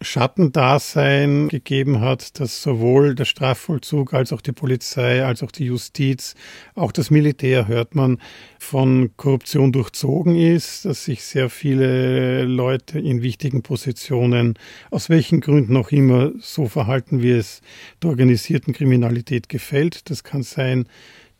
Schattendasein 0.00 1.48
gegeben 1.48 2.00
hat, 2.00 2.38
dass 2.40 2.62
sowohl 2.62 3.14
der 3.14 3.24
Strafvollzug 3.24 4.14
als 4.14 4.32
auch 4.32 4.40
die 4.40 4.52
Polizei, 4.52 5.24
als 5.24 5.42
auch 5.42 5.50
die 5.50 5.66
Justiz, 5.66 6.34
auch 6.74 6.92
das 6.92 7.10
Militär 7.10 7.66
hört 7.66 7.94
man, 7.94 8.18
von 8.58 9.10
Korruption 9.16 9.72
durchzogen 9.72 10.36
ist, 10.36 10.84
dass 10.84 11.04
sich 11.04 11.24
sehr 11.24 11.48
viele 11.48 12.44
Leute 12.44 12.98
in 12.98 13.22
wichtigen 13.22 13.62
Positionen, 13.62 14.54
aus 14.90 15.08
welchen 15.08 15.40
Gründen 15.40 15.76
auch 15.76 15.90
immer, 15.90 16.32
so 16.40 16.66
verhalten, 16.66 17.22
wie 17.22 17.32
es 17.32 17.60
der 18.02 18.10
organisierten 18.10 18.74
Kriminalität 18.74 19.48
gefällt. 19.48 20.10
Das 20.10 20.24
kann 20.24 20.42
sein, 20.42 20.86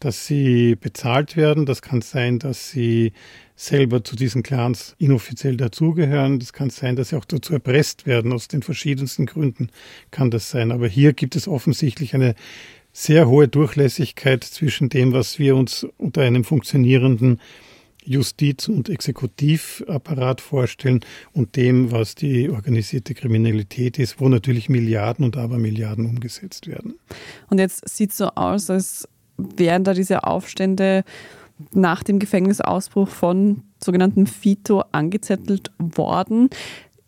dass 0.00 0.26
sie 0.26 0.76
bezahlt 0.76 1.36
werden, 1.36 1.66
das 1.66 1.82
kann 1.82 2.02
sein, 2.02 2.38
dass 2.38 2.70
sie 2.70 3.12
selber 3.54 4.04
zu 4.04 4.16
diesen 4.16 4.42
Clans 4.42 4.94
inoffiziell 4.98 5.56
dazugehören. 5.56 6.38
Das 6.38 6.52
kann 6.52 6.70
sein, 6.70 6.96
dass 6.96 7.08
sie 7.08 7.16
auch 7.16 7.24
dazu 7.24 7.54
erpresst 7.54 8.06
werden. 8.06 8.32
Aus 8.32 8.48
den 8.48 8.62
verschiedensten 8.62 9.24
Gründen 9.24 9.70
kann 10.10 10.30
das 10.30 10.50
sein. 10.50 10.70
Aber 10.70 10.86
hier 10.88 11.14
gibt 11.14 11.36
es 11.36 11.48
offensichtlich 11.48 12.14
eine 12.14 12.34
sehr 12.92 13.28
hohe 13.28 13.48
Durchlässigkeit 13.48 14.44
zwischen 14.44 14.88
dem, 14.90 15.12
was 15.12 15.38
wir 15.38 15.56
uns 15.56 15.86
unter 15.96 16.22
einem 16.22 16.44
funktionierenden 16.44 17.40
Justiz- 18.06 18.68
und 18.68 18.88
Exekutivapparat 18.88 20.40
vorstellen 20.40 21.00
und 21.32 21.56
dem, 21.56 21.90
was 21.90 22.14
die 22.14 22.48
organisierte 22.48 23.14
Kriminalität 23.14 23.98
ist, 23.98 24.20
wo 24.20 24.28
natürlich 24.28 24.68
Milliarden 24.68 25.24
und 25.24 25.36
Abermilliarden 25.36 26.06
umgesetzt 26.06 26.68
werden. 26.68 26.98
Und 27.50 27.58
jetzt 27.58 27.86
sieht 27.88 28.12
es 28.12 28.18
so 28.18 28.28
aus, 28.28 28.70
als 28.70 29.08
wären 29.36 29.84
da 29.84 29.94
diese 29.94 30.24
Aufstände 30.24 31.04
nach 31.72 32.02
dem 32.02 32.18
Gefängnisausbruch 32.18 33.08
von 33.08 33.62
sogenannten 33.82 34.26
Fito 34.26 34.84
angezettelt 34.92 35.70
worden. 35.78 36.50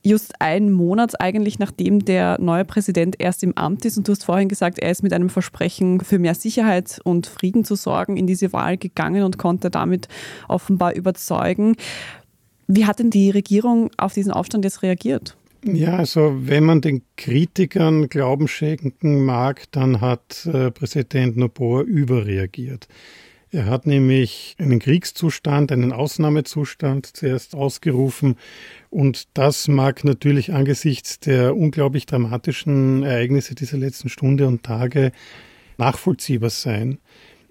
Just 0.02 0.40
einen 0.40 0.72
Monat 0.72 1.20
eigentlich 1.20 1.58
nachdem 1.58 2.04
der 2.04 2.40
neue 2.40 2.64
Präsident 2.64 3.16
erst 3.18 3.42
im 3.42 3.56
Amt 3.56 3.84
ist. 3.84 3.98
Und 3.98 4.08
du 4.08 4.12
hast 4.12 4.24
vorhin 4.24 4.48
gesagt, 4.48 4.78
er 4.78 4.90
ist 4.90 5.02
mit 5.02 5.12
einem 5.12 5.28
Versprechen 5.28 6.00
für 6.00 6.18
mehr 6.18 6.34
Sicherheit 6.34 7.00
und 7.04 7.26
Frieden 7.26 7.64
zu 7.64 7.74
sorgen 7.74 8.16
in 8.16 8.26
diese 8.26 8.52
Wahl 8.52 8.78
gegangen 8.78 9.24
und 9.24 9.38
konnte 9.38 9.70
damit 9.70 10.08
offenbar 10.46 10.94
überzeugen. 10.94 11.76
Wie 12.68 12.86
hat 12.86 13.00
denn 13.00 13.10
die 13.10 13.30
Regierung 13.30 13.90
auf 13.96 14.14
diesen 14.14 14.32
Aufstand 14.32 14.64
jetzt 14.64 14.82
reagiert? 14.82 15.36
Ja, 15.74 15.96
also 15.96 16.34
wenn 16.46 16.64
man 16.64 16.80
den 16.80 17.02
Kritikern 17.16 18.08
Glauben 18.08 18.48
schenken 18.48 19.24
mag, 19.24 19.64
dann 19.70 20.00
hat 20.00 20.46
äh, 20.46 20.70
Präsident 20.70 21.36
Noboa 21.36 21.82
überreagiert. 21.82 22.88
Er 23.50 23.66
hat 23.66 23.86
nämlich 23.86 24.56
einen 24.58 24.78
Kriegszustand, 24.78 25.70
einen 25.70 25.92
Ausnahmezustand 25.92 27.06
zuerst 27.06 27.54
ausgerufen 27.54 28.36
und 28.90 29.28
das 29.34 29.68
mag 29.68 30.04
natürlich 30.04 30.52
angesichts 30.52 31.18
der 31.18 31.56
unglaublich 31.56 32.06
dramatischen 32.06 33.02
Ereignisse 33.02 33.54
dieser 33.54 33.78
letzten 33.78 34.08
Stunde 34.08 34.46
und 34.46 34.62
Tage 34.62 35.12
nachvollziehbar 35.76 36.50
sein. 36.50 36.98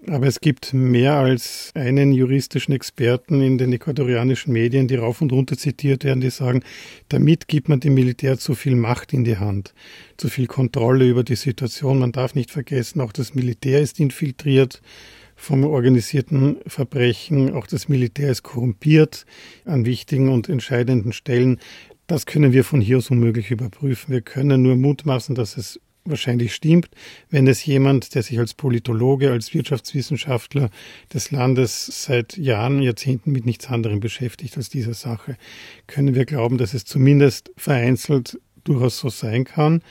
Aber 0.06 0.26
es 0.26 0.40
gibt 0.40 0.72
mehr 0.72 1.14
als 1.14 1.72
einen 1.74 2.12
juristischen 2.12 2.72
Experten 2.72 3.40
in 3.40 3.58
den 3.58 3.72
ecuadorianischen 3.72 4.52
Medien, 4.52 4.86
die 4.86 4.94
rauf 4.94 5.20
und 5.20 5.32
runter 5.32 5.56
zitiert 5.56 6.04
werden, 6.04 6.20
die 6.20 6.30
sagen, 6.30 6.62
damit 7.08 7.48
gibt 7.48 7.68
man 7.68 7.80
dem 7.80 7.94
Militär 7.94 8.38
zu 8.38 8.54
viel 8.54 8.76
Macht 8.76 9.12
in 9.12 9.24
die 9.24 9.38
Hand, 9.38 9.74
zu 10.16 10.28
viel 10.28 10.46
Kontrolle 10.46 11.08
über 11.08 11.24
die 11.24 11.34
Situation. 11.34 11.98
Man 11.98 12.12
darf 12.12 12.36
nicht 12.36 12.52
vergessen, 12.52 13.00
auch 13.00 13.12
das 13.12 13.34
Militär 13.34 13.80
ist 13.80 13.98
infiltriert 13.98 14.80
vom 15.34 15.64
organisierten 15.64 16.58
Verbrechen. 16.66 17.52
Auch 17.52 17.66
das 17.66 17.88
Militär 17.88 18.30
ist 18.30 18.42
korrumpiert 18.42 19.24
an 19.64 19.84
wichtigen 19.84 20.28
und 20.28 20.48
entscheidenden 20.48 21.12
Stellen. 21.12 21.58
Das 22.06 22.26
können 22.26 22.52
wir 22.52 22.64
von 22.64 22.80
hier 22.80 22.98
aus 22.98 23.10
unmöglich 23.10 23.50
überprüfen. 23.50 24.12
Wir 24.12 24.20
können 24.20 24.62
nur 24.62 24.76
mutmaßen, 24.76 25.34
dass 25.34 25.56
es 25.56 25.80
wahrscheinlich 26.10 26.54
stimmt, 26.54 26.88
wenn 27.30 27.46
es 27.46 27.64
jemand, 27.64 28.14
der 28.14 28.22
sich 28.22 28.38
als 28.38 28.54
Politologe, 28.54 29.30
als 29.30 29.54
Wirtschaftswissenschaftler 29.54 30.70
des 31.12 31.30
Landes 31.30 32.04
seit 32.04 32.36
Jahren, 32.36 32.82
Jahrzehnten 32.82 33.32
mit 33.32 33.46
nichts 33.46 33.66
anderem 33.66 34.00
beschäftigt 34.00 34.56
als 34.56 34.68
dieser 34.68 34.94
Sache, 34.94 35.36
können 35.86 36.14
wir 36.14 36.24
glauben, 36.24 36.58
dass 36.58 36.74
es 36.74 36.84
zumindest 36.84 37.50
vereinzelt 37.56 38.40
durchaus 38.64 38.98
so 38.98 39.08
sein 39.08 39.44
kann. 39.44 39.82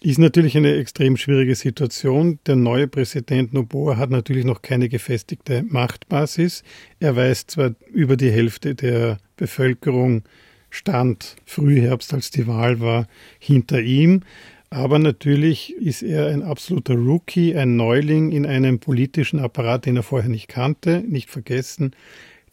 Ist 0.00 0.18
natürlich 0.18 0.56
eine 0.56 0.76
extrem 0.76 1.16
schwierige 1.16 1.56
Situation. 1.56 2.38
Der 2.46 2.54
neue 2.54 2.86
Präsident 2.86 3.52
Noboa 3.52 3.96
hat 3.96 4.10
natürlich 4.10 4.44
noch 4.44 4.62
keine 4.62 4.88
gefestigte 4.88 5.64
Machtbasis. 5.64 6.62
Er 7.00 7.16
weist 7.16 7.50
zwar 7.50 7.74
über 7.92 8.16
die 8.16 8.30
Hälfte 8.30 8.76
der 8.76 9.18
Bevölkerung 9.36 10.22
stand 10.70 11.36
Frühherbst, 11.44 12.14
als 12.14 12.30
die 12.30 12.46
Wahl 12.46 12.80
war, 12.80 13.08
hinter 13.38 13.80
ihm. 13.80 14.22
Aber 14.70 14.98
natürlich 14.98 15.74
ist 15.76 16.02
er 16.02 16.28
ein 16.28 16.42
absoluter 16.42 16.94
Rookie, 16.94 17.56
ein 17.56 17.76
Neuling 17.76 18.32
in 18.32 18.44
einem 18.44 18.78
politischen 18.78 19.38
Apparat, 19.38 19.86
den 19.86 19.96
er 19.96 20.02
vorher 20.02 20.28
nicht 20.28 20.48
kannte. 20.48 21.02
Nicht 21.06 21.30
vergessen, 21.30 21.92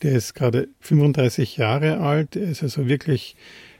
der 0.01 0.13
ist 0.13 0.33
gerade 0.33 0.69
35 0.79 1.57
Jahre 1.57 1.99
alt. 1.99 2.35
Er 2.35 2.49
ist 2.49 2.63
also 2.63 2.87
wirklich 2.87 3.35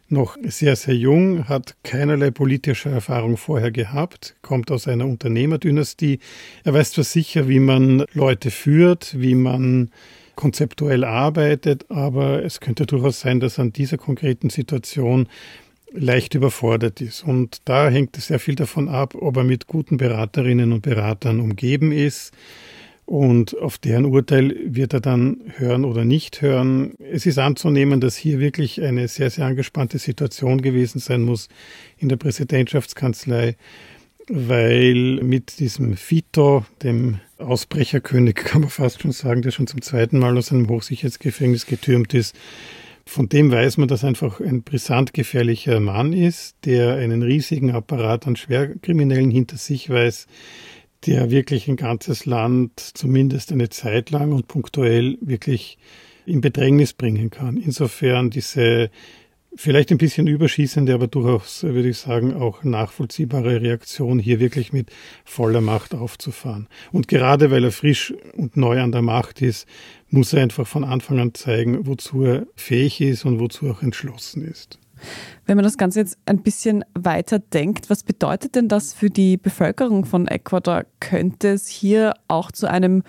noch 0.07 0.37
sehr, 0.43 0.75
sehr 0.75 0.95
jung, 0.95 1.47
hat 1.47 1.75
keinerlei 1.83 2.29
politische 2.29 2.89
Erfahrung 2.89 3.37
vorher 3.37 3.71
gehabt, 3.71 4.35
kommt 4.41 4.69
aus 4.69 4.87
einer 4.87 5.07
Unternehmerdynastie. 5.07 6.19
Er 6.63 6.73
weiß 6.73 6.91
zwar 6.91 7.03
sicher, 7.03 7.47
wie 7.47 7.59
man 7.59 8.05
Leute 8.13 8.51
führt, 8.51 9.19
wie 9.19 9.33
man 9.33 9.89
konzeptuell 10.35 11.03
arbeitet, 11.03 11.89
aber 11.89 12.43
es 12.43 12.59
könnte 12.59 12.85
durchaus 12.85 13.21
sein, 13.21 13.39
dass 13.39 13.57
an 13.57 13.71
dieser 13.71 13.97
konkreten 13.97 14.49
Situation 14.49 15.27
leicht 15.95 16.35
überfordert 16.35 17.01
ist. 17.01 17.23
Und 17.23 17.61
da 17.65 17.89
hängt 17.89 18.17
es 18.17 18.27
sehr 18.27 18.39
viel 18.39 18.55
davon 18.55 18.89
ab, 18.89 19.15
ob 19.15 19.37
er 19.37 19.43
mit 19.43 19.67
guten 19.67 19.97
Beraterinnen 19.97 20.71
und 20.71 20.81
Beratern 20.81 21.39
umgeben 21.39 21.91
ist. 21.91 22.33
Und 23.05 23.55
auf 23.59 23.77
deren 23.77 24.05
Urteil 24.05 24.55
wird 24.65 24.93
er 24.93 24.99
dann 24.99 25.37
hören 25.57 25.85
oder 25.85 26.05
nicht 26.05 26.41
hören. 26.41 26.95
Es 26.99 27.27
ist 27.27 27.37
anzunehmen, 27.37 28.01
dass 28.01 28.15
hier 28.15 28.39
wirklich 28.39 28.81
eine 28.81 29.07
sehr, 29.07 29.29
sehr 29.29 29.45
angespannte 29.45 29.99
Situation 29.99 30.61
gewesen 30.61 30.99
sein 30.99 31.21
muss 31.21 31.47
in 31.97 32.09
der 32.09 32.17
Präsidentschaftskanzlei, 32.17 33.57
weil 34.27 35.19
mit 35.21 35.59
diesem 35.59 35.97
Fito, 35.97 36.65
dem 36.81 37.19
Ausbrecherkönig, 37.37 38.35
kann 38.43 38.61
man 38.61 38.71
fast 38.71 39.03
schon 39.03 39.11
sagen, 39.11 39.43
der 39.43 39.51
schon 39.51 39.67
zum 39.67 39.83
zweiten 39.83 40.17
Mal 40.17 40.35
aus 40.35 40.51
einem 40.51 40.67
Hochsicherheitsgefängnis 40.67 41.67
getürmt 41.67 42.15
ist, 42.15 42.35
von 43.07 43.29
dem 43.29 43.51
weiß 43.51 43.77
man, 43.77 43.87
dass 43.87 44.03
einfach 44.03 44.39
ein 44.39 44.63
brisant 44.63 45.13
gefährlicher 45.13 45.79
Mann 45.79 46.11
ist, 46.13 46.57
der 46.65 46.95
einen 46.95 47.21
riesigen 47.21 47.71
Apparat 47.71 48.25
an 48.27 48.35
Schwerkriminellen 48.35 49.29
hinter 49.29 49.57
sich 49.57 49.89
weiß, 49.89 50.27
der 51.05 51.29
wirklich 51.29 51.67
ein 51.67 51.75
ganzes 51.75 52.25
Land 52.25 52.79
zumindest 52.79 53.51
eine 53.51 53.69
Zeit 53.69 54.09
lang 54.09 54.31
und 54.31 54.47
punktuell 54.47 55.17
wirklich 55.21 55.77
in 56.25 56.41
Bedrängnis 56.41 56.93
bringen 56.93 57.29
kann. 57.29 57.57
Insofern 57.57 58.31
diese 58.31 58.89
vielleicht 59.55 59.91
ein 59.91 59.97
bisschen 59.97 60.27
überschießende, 60.27 60.93
aber 60.93 61.07
durchaus, 61.07 61.63
würde 61.63 61.89
ich 61.89 61.97
sagen, 61.97 62.33
auch 62.33 62.63
nachvollziehbare 62.63 63.61
Reaktion, 63.61 64.19
hier 64.19 64.39
wirklich 64.39 64.73
mit 64.73 64.91
voller 65.23 65.61
Macht 65.61 65.93
aufzufahren. 65.93 66.67
Und 66.91 67.07
gerade 67.07 67.51
weil 67.51 67.63
er 67.63 67.71
frisch 67.71 68.13
und 68.35 68.57
neu 68.57 68.81
an 68.81 68.91
der 68.91 69.01
Macht 69.01 69.41
ist, 69.41 69.67
muss 70.09 70.33
er 70.33 70.43
einfach 70.43 70.67
von 70.67 70.83
Anfang 70.83 71.19
an 71.19 71.33
zeigen, 71.33 71.85
wozu 71.87 72.23
er 72.23 72.47
fähig 72.55 73.01
ist 73.01 73.25
und 73.25 73.39
wozu 73.39 73.67
er 73.67 73.73
auch 73.73 73.81
entschlossen 73.81 74.43
ist. 74.45 74.79
Wenn 75.45 75.57
man 75.57 75.63
das 75.63 75.77
Ganze 75.77 75.99
jetzt 75.99 76.17
ein 76.25 76.41
bisschen 76.41 76.83
weiter 76.93 77.39
denkt, 77.39 77.89
was 77.89 78.03
bedeutet 78.03 78.55
denn 78.55 78.67
das 78.67 78.93
für 78.93 79.09
die 79.09 79.37
Bevölkerung 79.37 80.05
von 80.05 80.27
Ecuador? 80.27 80.85
Könnte 80.99 81.49
es 81.49 81.67
hier 81.67 82.13
auch 82.27 82.51
zu 82.51 82.69
einem 82.69 83.03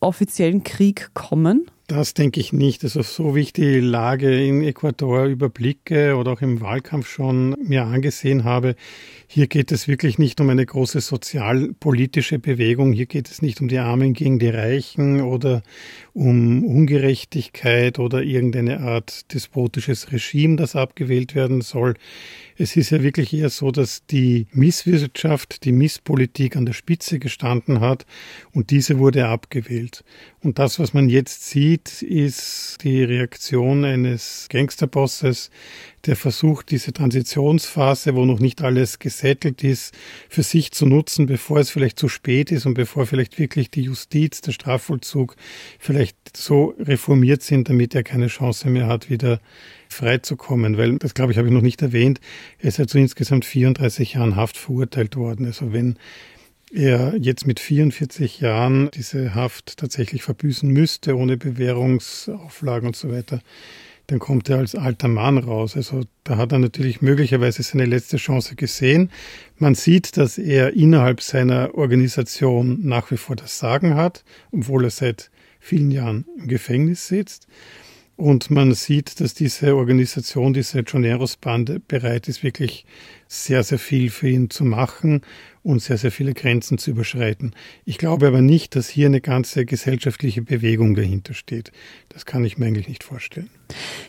offiziellen 0.00 0.62
Krieg 0.64 1.10
kommen? 1.14 1.70
Das 1.90 2.12
denke 2.12 2.38
ich 2.38 2.52
nicht. 2.52 2.84
Also 2.84 3.00
so 3.00 3.34
wie 3.34 3.40
ich 3.40 3.54
die 3.54 3.80
Lage 3.80 4.46
in 4.46 4.62
Ecuador 4.62 5.24
überblicke 5.24 6.16
oder 6.16 6.32
auch 6.32 6.42
im 6.42 6.60
Wahlkampf 6.60 7.08
schon 7.08 7.56
mir 7.62 7.84
angesehen 7.84 8.44
habe, 8.44 8.74
hier 9.26 9.46
geht 9.46 9.72
es 9.72 9.88
wirklich 9.88 10.18
nicht 10.18 10.38
um 10.42 10.50
eine 10.50 10.66
große 10.66 11.00
sozialpolitische 11.00 12.38
Bewegung. 12.38 12.92
Hier 12.92 13.06
geht 13.06 13.30
es 13.30 13.40
nicht 13.40 13.62
um 13.62 13.68
die 13.68 13.78
Armen 13.78 14.12
gegen 14.12 14.38
die 14.38 14.50
Reichen 14.50 15.22
oder 15.22 15.62
um 16.12 16.62
Ungerechtigkeit 16.62 17.98
oder 17.98 18.22
irgendeine 18.22 18.80
Art 18.80 19.32
despotisches 19.32 20.12
Regime, 20.12 20.56
das 20.56 20.76
abgewählt 20.76 21.34
werden 21.34 21.62
soll. 21.62 21.94
Es 22.60 22.74
ist 22.74 22.90
ja 22.90 23.04
wirklich 23.04 23.32
eher 23.32 23.50
so, 23.50 23.70
dass 23.70 24.04
die 24.06 24.48
Misswirtschaft, 24.50 25.64
die 25.64 25.70
Misspolitik 25.70 26.56
an 26.56 26.66
der 26.66 26.72
Spitze 26.72 27.20
gestanden 27.20 27.78
hat 27.78 28.04
und 28.52 28.70
diese 28.70 28.98
wurde 28.98 29.28
abgewählt. 29.28 30.02
Und 30.40 30.58
das, 30.58 30.80
was 30.80 30.92
man 30.92 31.08
jetzt 31.08 31.48
sieht, 31.48 32.02
ist 32.02 32.78
die 32.82 33.04
Reaktion 33.04 33.84
eines 33.84 34.48
Gangsterbosses, 34.50 35.50
der 36.04 36.16
versucht, 36.16 36.72
diese 36.72 36.92
Transitionsphase, 36.92 38.16
wo 38.16 38.24
noch 38.24 38.40
nicht 38.40 38.60
alles 38.60 38.98
gesettelt 38.98 39.62
ist, 39.62 39.94
für 40.28 40.42
sich 40.42 40.72
zu 40.72 40.86
nutzen, 40.86 41.26
bevor 41.26 41.58
es 41.58 41.70
vielleicht 41.70 41.98
zu 41.98 42.08
spät 42.08 42.50
ist 42.50 42.66
und 42.66 42.74
bevor 42.74 43.06
vielleicht 43.06 43.38
wirklich 43.38 43.70
die 43.70 43.82
Justiz, 43.82 44.40
der 44.40 44.52
Strafvollzug 44.52 45.36
vielleicht 45.78 46.16
so 46.36 46.74
reformiert 46.80 47.42
sind, 47.42 47.68
damit 47.68 47.94
er 47.94 48.02
keine 48.02 48.26
Chance 48.26 48.68
mehr 48.68 48.88
hat, 48.88 49.10
wieder 49.10 49.40
freizukommen. 49.88 50.76
Weil, 50.76 50.98
das 50.98 51.14
glaube 51.14 51.32
ich, 51.32 51.38
habe 51.38 51.48
ich 51.48 51.54
noch 51.54 51.62
nicht 51.62 51.82
erwähnt, 51.82 52.20
er 52.58 52.68
ist 52.68 52.78
ja 52.78 52.86
zu 52.86 52.98
insgesamt 52.98 53.44
34 53.44 54.14
Jahren 54.14 54.36
Haft 54.36 54.56
verurteilt 54.56 55.16
worden. 55.16 55.46
Also 55.46 55.72
wenn 55.72 55.98
er 56.72 57.16
jetzt 57.16 57.46
mit 57.46 57.60
44 57.60 58.40
Jahren 58.40 58.90
diese 58.92 59.34
Haft 59.34 59.78
tatsächlich 59.78 60.22
verbüßen 60.22 60.68
müsste, 60.68 61.16
ohne 61.16 61.36
Bewährungsauflagen 61.36 62.88
und 62.88 62.96
so 62.96 63.10
weiter, 63.10 63.40
dann 64.08 64.18
kommt 64.18 64.48
er 64.48 64.58
als 64.58 64.74
alter 64.74 65.08
Mann 65.08 65.36
raus. 65.36 65.76
Also 65.76 66.02
da 66.24 66.38
hat 66.38 66.52
er 66.52 66.58
natürlich 66.58 67.02
möglicherweise 67.02 67.62
seine 67.62 67.84
letzte 67.84 68.16
Chance 68.16 68.56
gesehen. 68.56 69.10
Man 69.58 69.74
sieht, 69.74 70.16
dass 70.16 70.38
er 70.38 70.72
innerhalb 70.72 71.20
seiner 71.20 71.74
Organisation 71.74 72.78
nach 72.82 73.10
wie 73.10 73.18
vor 73.18 73.36
das 73.36 73.58
Sagen 73.58 73.94
hat, 73.94 74.24
obwohl 74.50 74.84
er 74.84 74.90
seit 74.90 75.30
vielen 75.60 75.90
Jahren 75.90 76.24
im 76.38 76.48
Gefängnis 76.48 77.06
sitzt. 77.06 77.46
Und 78.18 78.50
man 78.50 78.74
sieht, 78.74 79.20
dass 79.20 79.32
diese 79.32 79.76
Organisation, 79.76 80.52
diese 80.52 80.80
Joneros-Bande 80.80 81.78
bereit 81.78 82.26
ist, 82.26 82.42
wirklich 82.42 82.84
sehr, 83.28 83.62
sehr 83.62 83.78
viel 83.78 84.10
für 84.10 84.28
ihn 84.28 84.50
zu 84.50 84.64
machen 84.64 85.22
und 85.68 85.82
sehr, 85.82 85.98
sehr 85.98 86.10
viele 86.10 86.32
Grenzen 86.32 86.78
zu 86.78 86.92
überschreiten. 86.92 87.52
Ich 87.84 87.98
glaube 87.98 88.26
aber 88.26 88.40
nicht, 88.40 88.74
dass 88.74 88.88
hier 88.88 89.04
eine 89.04 89.20
ganze 89.20 89.66
gesellschaftliche 89.66 90.40
Bewegung 90.40 90.94
dahinter 90.94 91.34
steht. 91.34 91.72
Das 92.08 92.24
kann 92.24 92.42
ich 92.42 92.56
mir 92.56 92.64
eigentlich 92.64 92.88
nicht 92.88 93.04
vorstellen. 93.04 93.50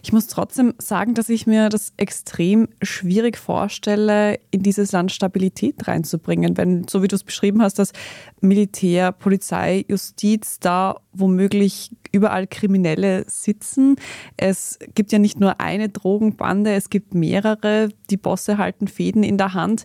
Ich 0.02 0.14
muss 0.14 0.28
trotzdem 0.28 0.74
sagen, 0.78 1.16
dass 1.16 1.28
ich 1.28 1.48
mir 1.48 1.68
das 1.68 1.92
extrem 1.98 2.70
schwierig 2.82 3.38
vorstelle, 3.38 4.40
in 4.52 4.64
dieses 4.64 4.94
Land 4.94 5.12
Stabilität 5.12 5.86
reinzubringen, 5.86 6.56
wenn, 6.56 6.88
so 6.88 7.04
wie 7.04 7.10
du 7.10 7.18
es 7.18 7.26
beschrieben 7.26 7.62
hast, 7.62 7.78
dass 7.78 7.92
Militär, 8.40 9.12
Polizei, 9.12 9.84
Justiz 9.90 10.60
da 10.62 11.02
womöglich 11.12 11.92
überall 12.14 12.48
Kriminelle 12.48 13.26
sitzen. 13.28 13.98
Es 14.38 14.80
gibt 14.96 15.12
ja 15.12 15.20
nicht 15.20 15.42
nur 15.42 15.60
eine 15.60 15.90
Drogenbande, 15.90 16.72
es 16.72 16.90
gibt 16.90 17.14
mehrere. 17.14 17.90
Die 18.10 18.18
Bosse 18.18 18.58
halten 18.58 18.88
Fäden 18.88 19.24
in 19.24 19.38
der 19.38 19.54
Hand. 19.54 19.84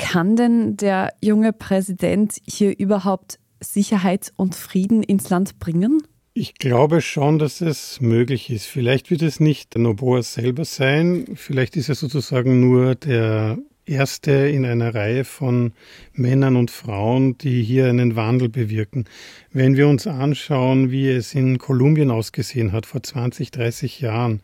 Kann 0.00 0.34
denn 0.34 0.78
der 0.78 1.12
junge 1.22 1.52
Präsident 1.52 2.40
hier 2.48 2.76
überhaupt 2.78 3.38
Sicherheit 3.60 4.32
und 4.36 4.54
Frieden 4.54 5.02
ins 5.02 5.28
Land 5.28 5.58
bringen? 5.58 6.02
Ich 6.32 6.54
glaube 6.54 7.02
schon, 7.02 7.38
dass 7.38 7.60
es 7.60 8.00
möglich 8.00 8.48
ist. 8.48 8.64
Vielleicht 8.64 9.10
wird 9.10 9.20
es 9.20 9.40
nicht 9.40 9.76
Noboa 9.76 10.22
selber 10.22 10.64
sein. 10.64 11.26
Vielleicht 11.34 11.76
ist 11.76 11.90
er 11.90 11.96
sozusagen 11.96 12.60
nur 12.60 12.94
der 12.94 13.58
erste 13.84 14.32
in 14.32 14.64
einer 14.64 14.94
Reihe 14.94 15.24
von 15.24 15.72
Männern 16.14 16.56
und 16.56 16.70
Frauen, 16.70 17.36
die 17.36 17.62
hier 17.62 17.88
einen 17.88 18.16
Wandel 18.16 18.48
bewirken. 18.48 19.04
Wenn 19.52 19.76
wir 19.76 19.86
uns 19.86 20.06
anschauen, 20.06 20.90
wie 20.90 21.10
es 21.10 21.34
in 21.34 21.58
Kolumbien 21.58 22.10
ausgesehen 22.10 22.72
hat 22.72 22.86
vor 22.86 23.02
20, 23.02 23.50
30 23.50 24.00
Jahren, 24.00 24.40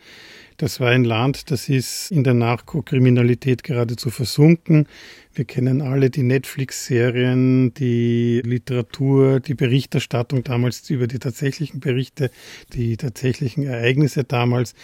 das 0.56 0.80
war 0.80 0.90
ein 0.90 1.04
Land, 1.04 1.50
das 1.50 1.68
ist 1.68 2.10
in 2.10 2.24
der 2.24 2.34
Narkokriminalität 2.34 3.62
geradezu 3.62 4.10
versunken. 4.10 4.86
Wir 5.34 5.44
kennen 5.44 5.82
alle 5.82 6.10
die 6.10 6.22
Netflix-Serien, 6.22 7.74
die 7.74 8.40
Literatur, 8.44 9.40
die 9.40 9.54
Berichterstattung 9.54 10.44
damals 10.44 10.88
über 10.88 11.06
die 11.06 11.18
tatsächlichen 11.18 11.80
Berichte, 11.80 12.30
die 12.72 12.96
tatsächlichen 12.96 13.64
Ereignisse 13.64 14.24
damals. 14.24 14.74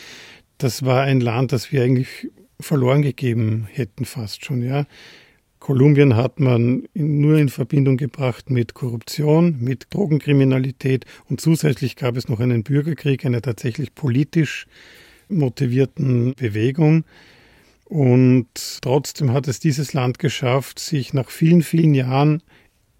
Das 0.58 0.84
war 0.84 1.02
ein 1.02 1.20
Land, 1.20 1.52
das 1.52 1.72
wir 1.72 1.82
eigentlich 1.82 2.28
verloren 2.60 3.02
gegeben 3.02 3.66
hätten 3.70 4.04
fast 4.04 4.44
schon, 4.44 4.62
ja. 4.62 4.86
Kolumbien 5.58 6.16
hat 6.16 6.40
man 6.40 6.88
nur 6.92 7.38
in 7.38 7.48
Verbindung 7.48 7.96
gebracht 7.96 8.50
mit 8.50 8.74
Korruption, 8.74 9.58
mit 9.60 9.86
Drogenkriminalität 9.90 11.04
und 11.28 11.40
zusätzlich 11.40 11.94
gab 11.94 12.16
es 12.16 12.28
noch 12.28 12.40
einen 12.40 12.64
Bürgerkrieg, 12.64 13.24
eine 13.24 13.42
tatsächlich 13.42 13.94
politisch 13.94 14.66
motivierten 15.28 16.34
Bewegung. 16.34 17.04
Und 17.84 18.48
trotzdem 18.80 19.32
hat 19.32 19.48
es 19.48 19.60
dieses 19.60 19.92
Land 19.92 20.18
geschafft, 20.18 20.78
sich 20.78 21.12
nach 21.12 21.30
vielen, 21.30 21.62
vielen 21.62 21.94
Jahren 21.94 22.42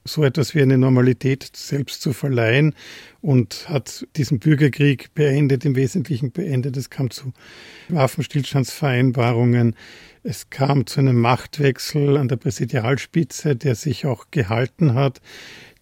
so 0.04 0.24
etwas 0.24 0.54
wie 0.54 0.62
eine 0.62 0.78
Normalität 0.78 1.48
selbst 1.54 2.02
zu 2.02 2.12
verleihen 2.12 2.74
und 3.20 3.68
hat 3.68 4.06
diesen 4.16 4.38
Bürgerkrieg 4.38 5.14
beendet, 5.14 5.64
im 5.64 5.76
Wesentlichen 5.76 6.32
beendet. 6.32 6.76
Es 6.76 6.90
kam 6.90 7.11
zu 7.11 7.32
Waffenstillstandsvereinbarungen. 7.88 9.76
Es 10.24 10.50
kam 10.50 10.87
zu 10.87 11.00
einem 11.00 11.20
Machtwechsel 11.20 12.16
an 12.16 12.28
der 12.28 12.37
Präsidialspitze, 12.37 13.56
der 13.56 13.74
sich 13.74 14.06
auch 14.06 14.26
gehalten 14.30 14.94
hat. 14.94 15.20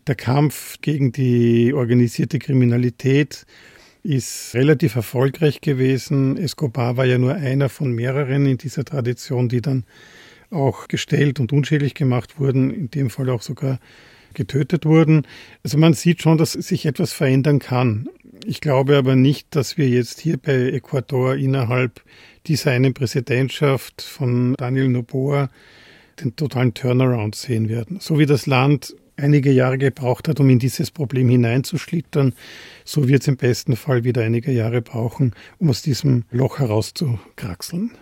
Der 0.06 0.14
Kampf 0.14 0.78
gegen 0.80 1.12
die 1.12 1.72
organisierte 1.72 2.38
Kriminalität 2.38 3.46
ist 4.02 4.54
relativ 4.54 4.96
erfolgreich 4.96 5.60
gewesen. 5.60 6.36
Escobar 6.36 6.96
war 6.96 7.04
ja 7.04 7.18
nur 7.18 7.34
einer 7.34 7.68
von 7.68 7.92
mehreren 7.92 8.46
in 8.46 8.58
dieser 8.58 8.84
Tradition, 8.84 9.48
die 9.48 9.60
dann 9.60 9.84
auch 10.50 10.88
gestellt 10.88 11.40
und 11.40 11.52
unschädlich 11.52 11.94
gemacht 11.94 12.40
wurden, 12.40 12.70
in 12.70 12.90
dem 12.90 13.10
Fall 13.10 13.30
auch 13.30 13.42
sogar 13.42 13.78
getötet 14.34 14.84
wurden. 14.84 15.26
Also 15.62 15.78
man 15.78 15.94
sieht 15.94 16.22
schon, 16.22 16.38
dass 16.38 16.52
sich 16.52 16.86
etwas 16.86 17.12
verändern 17.12 17.58
kann. 17.58 18.08
Ich 18.44 18.60
glaube 18.60 18.96
aber 18.96 19.16
nicht, 19.16 19.54
dass 19.54 19.76
wir 19.76 19.88
jetzt 19.88 20.20
hier 20.20 20.38
bei 20.38 20.70
Ecuador 20.70 21.34
innerhalb 21.34 22.02
dieser 22.46 22.70
einen 22.70 22.94
Präsidentschaft 22.94 24.02
von 24.02 24.54
Daniel 24.54 24.88
Noboa 24.88 25.50
den 26.20 26.36
totalen 26.36 26.74
Turnaround 26.74 27.34
sehen 27.34 27.68
werden. 27.68 27.98
So 28.00 28.18
wie 28.18 28.26
das 28.26 28.46
Land 28.46 28.94
einige 29.20 29.52
Jahre 29.52 29.78
gebraucht 29.78 30.28
hat, 30.28 30.40
um 30.40 30.48
in 30.50 30.58
dieses 30.58 30.90
Problem 30.90 31.28
hineinzuschlittern, 31.28 32.34
so 32.84 33.08
wird 33.08 33.22
es 33.22 33.28
im 33.28 33.36
besten 33.36 33.76
Fall 33.76 34.04
wieder 34.04 34.22
einige 34.22 34.52
Jahre 34.52 34.82
brauchen, 34.82 35.32
um 35.58 35.70
aus 35.70 35.82
diesem 35.82 36.24
Loch 36.30 36.58
herauszukraxeln. 36.58 37.92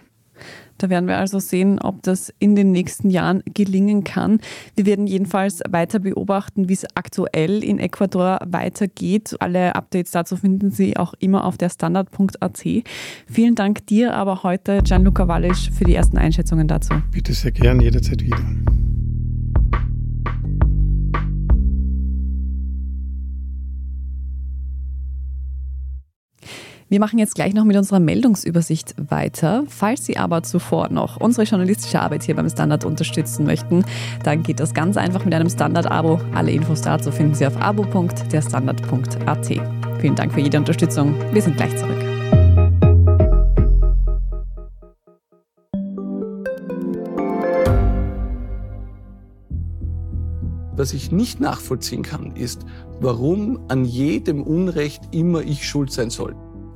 Da 0.78 0.88
werden 0.88 1.08
wir 1.08 1.18
also 1.18 1.40
sehen, 1.40 1.80
ob 1.80 2.02
das 2.02 2.32
in 2.38 2.54
den 2.54 2.70
nächsten 2.70 3.10
Jahren 3.10 3.42
gelingen 3.52 4.04
kann. 4.04 4.40
Wir 4.76 4.86
werden 4.86 5.06
jedenfalls 5.06 5.60
weiter 5.68 5.98
beobachten, 5.98 6.68
wie 6.68 6.74
es 6.74 6.86
aktuell 6.94 7.64
in 7.64 7.80
Ecuador 7.80 8.38
weitergeht. 8.46 9.34
Alle 9.40 9.74
Updates 9.74 10.12
dazu 10.12 10.36
finden 10.36 10.70
Sie 10.70 10.96
auch 10.96 11.14
immer 11.18 11.44
auf 11.44 11.58
der 11.58 11.68
standard.at. 11.68 12.64
Vielen 13.26 13.54
Dank 13.56 13.86
dir 13.86 14.14
aber 14.14 14.44
heute, 14.44 14.80
Gianluca 14.84 15.26
Wallisch, 15.26 15.70
für 15.72 15.84
die 15.84 15.94
ersten 15.94 16.16
Einschätzungen 16.16 16.68
dazu. 16.68 16.94
Bitte 17.10 17.32
sehr 17.32 17.50
gern, 17.50 17.80
jederzeit 17.80 18.22
wieder. 18.24 18.38
Wir 26.90 27.00
machen 27.00 27.18
jetzt 27.18 27.34
gleich 27.34 27.52
noch 27.52 27.64
mit 27.64 27.76
unserer 27.76 28.00
Meldungsübersicht 28.00 28.94
weiter. 29.10 29.64
Falls 29.68 30.06
Sie 30.06 30.16
aber 30.16 30.42
zuvor 30.42 30.88
noch 30.88 31.18
unsere 31.20 31.46
journalistische 31.46 32.00
Arbeit 32.00 32.22
hier 32.22 32.34
beim 32.34 32.48
Standard 32.48 32.86
unterstützen 32.86 33.44
möchten, 33.44 33.84
dann 34.24 34.42
geht 34.42 34.58
das 34.58 34.72
ganz 34.72 34.96
einfach 34.96 35.22
mit 35.22 35.34
einem 35.34 35.50
Standard-Abo. 35.50 36.18
Alle 36.34 36.50
Infos 36.50 36.80
dazu 36.80 37.12
finden 37.12 37.34
Sie 37.34 37.46
auf 37.46 37.60
abo.derstandard.at. 37.60 39.46
Vielen 40.00 40.14
Dank 40.14 40.32
für 40.32 40.40
jede 40.40 40.56
Unterstützung. 40.56 41.14
Wir 41.34 41.42
sind 41.42 41.58
gleich 41.58 41.76
zurück. 41.76 42.02
Was 50.72 50.94
ich 50.94 51.12
nicht 51.12 51.38
nachvollziehen 51.38 52.02
kann, 52.02 52.34
ist, 52.34 52.64
warum 53.00 53.58
an 53.68 53.84
jedem 53.84 54.42
Unrecht 54.42 55.02
immer 55.10 55.42
ich 55.42 55.68
schuld 55.68 55.92
sein 55.92 56.08
soll. 56.08 56.34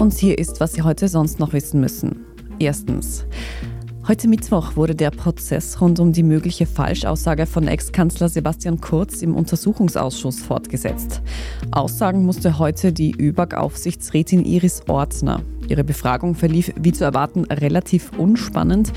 Und 0.00 0.14
hier 0.14 0.38
ist, 0.38 0.60
was 0.60 0.72
Sie 0.72 0.80
heute 0.80 1.08
sonst 1.08 1.40
noch 1.40 1.52
wissen 1.52 1.78
müssen. 1.78 2.24
Erstens. 2.58 3.26
Heute 4.08 4.28
Mittwoch 4.28 4.74
wurde 4.74 4.94
der 4.94 5.10
Prozess 5.10 5.78
rund 5.78 6.00
um 6.00 6.14
die 6.14 6.22
mögliche 6.22 6.64
Falschaussage 6.64 7.44
von 7.44 7.68
Ex-Kanzler 7.68 8.30
Sebastian 8.30 8.80
Kurz 8.80 9.20
im 9.20 9.36
Untersuchungsausschuss 9.36 10.40
fortgesetzt. 10.40 11.20
Aussagen 11.70 12.24
musste 12.24 12.58
heute 12.58 12.94
die 12.94 13.14
ÖBAG-Aufsichtsrätin 13.14 14.46
Iris 14.46 14.88
Ortner. 14.88 15.42
Ihre 15.70 15.84
Befragung 15.84 16.34
verlief, 16.34 16.72
wie 16.80 16.92
zu 16.92 17.04
erwarten, 17.04 17.44
relativ 17.44 18.10
unspannend. 18.18 18.92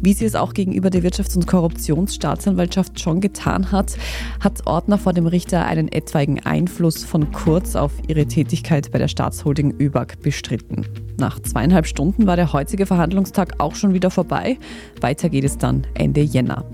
Wie 0.00 0.12
sie 0.12 0.26
es 0.26 0.34
auch 0.34 0.52
gegenüber 0.52 0.90
der 0.90 1.02
Wirtschafts- 1.02 1.36
und 1.36 1.46
Korruptionsstaatsanwaltschaft 1.46 3.00
schon 3.00 3.20
getan 3.20 3.72
hat, 3.72 3.96
hat 4.40 4.66
Ordner 4.66 4.98
vor 4.98 5.12
dem 5.12 5.26
Richter 5.26 5.64
einen 5.64 5.90
etwaigen 5.90 6.40
Einfluss 6.40 7.04
von 7.04 7.32
Kurz 7.32 7.76
auf 7.76 7.92
ihre 8.06 8.26
Tätigkeit 8.26 8.90
bei 8.90 8.98
der 8.98 9.08
Staatsholding 9.08 9.74
ÖBAG 9.80 10.20
bestritten. 10.22 10.86
Nach 11.16 11.40
zweieinhalb 11.40 11.86
Stunden 11.86 12.26
war 12.26 12.36
der 12.36 12.52
heutige 12.52 12.86
Verhandlungstag 12.86 13.54
auch 13.58 13.74
schon 13.74 13.94
wieder 13.94 14.10
vorbei. 14.10 14.58
Weiter 15.00 15.28
geht 15.28 15.44
es 15.44 15.58
dann 15.58 15.86
Ende 15.94 16.20
Jänner. 16.20 16.64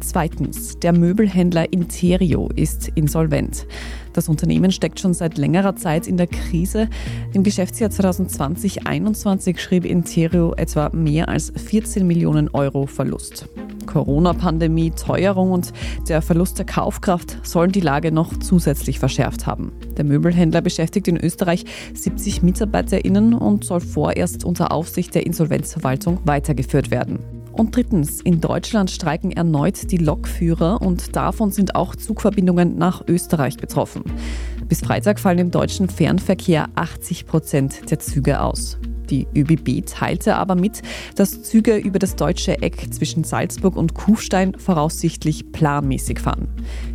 Zweitens, 0.00 0.78
der 0.80 0.92
Möbelhändler 0.92 1.72
Interio 1.72 2.50
ist 2.54 2.88
insolvent. 2.88 3.66
Das 4.14 4.28
Unternehmen 4.28 4.70
steckt 4.70 5.00
schon 5.00 5.12
seit 5.12 5.36
längerer 5.36 5.74
Zeit 5.76 6.06
in 6.06 6.16
der 6.16 6.28
Krise. 6.28 6.88
Im 7.32 7.42
Geschäftsjahr 7.42 7.90
2020-21 7.90 9.58
schrieb 9.58 9.84
Interio 9.84 10.54
etwa 10.54 10.88
mehr 10.94 11.28
als 11.28 11.52
14 11.54 12.06
Millionen 12.06 12.48
Euro 12.48 12.86
Verlust. 12.86 13.48
Corona-Pandemie, 13.86 14.92
Teuerung 14.92 15.50
und 15.50 15.72
der 16.08 16.22
Verlust 16.22 16.58
der 16.58 16.64
Kaufkraft 16.64 17.38
sollen 17.42 17.72
die 17.72 17.80
Lage 17.80 18.12
noch 18.12 18.38
zusätzlich 18.38 18.98
verschärft 18.98 19.46
haben. 19.46 19.72
Der 19.96 20.04
Möbelhändler 20.04 20.62
beschäftigt 20.62 21.08
in 21.08 21.16
Österreich 21.16 21.64
70 21.94 22.42
MitarbeiterInnen 22.42 23.34
und 23.34 23.64
soll 23.64 23.80
vorerst 23.80 24.44
unter 24.44 24.72
Aufsicht 24.72 25.14
der 25.14 25.26
Insolvenzverwaltung 25.26 26.20
weitergeführt 26.24 26.90
werden. 26.90 27.43
Und 27.56 27.76
drittens, 27.76 28.20
in 28.20 28.40
Deutschland 28.40 28.90
streiken 28.90 29.30
erneut 29.30 29.90
die 29.92 29.96
Lokführer 29.96 30.82
und 30.82 31.14
davon 31.14 31.52
sind 31.52 31.76
auch 31.76 31.94
Zugverbindungen 31.94 32.76
nach 32.76 33.02
Österreich 33.06 33.56
betroffen. 33.56 34.02
Bis 34.68 34.80
Freitag 34.80 35.20
fallen 35.20 35.38
im 35.38 35.50
deutschen 35.52 35.88
Fernverkehr 35.88 36.68
80 36.74 37.26
Prozent 37.26 37.90
der 37.90 38.00
Züge 38.00 38.40
aus. 38.40 38.78
Die 39.08 39.28
ÖBB 39.36 39.86
teilte 39.86 40.34
aber 40.36 40.56
mit, 40.56 40.82
dass 41.14 41.42
Züge 41.42 41.76
über 41.76 41.98
das 41.98 42.16
deutsche 42.16 42.60
Eck 42.62 42.92
zwischen 42.92 43.22
Salzburg 43.22 43.76
und 43.76 43.94
Kufstein 43.94 44.54
voraussichtlich 44.58 45.52
planmäßig 45.52 46.18
fahren. 46.20 46.48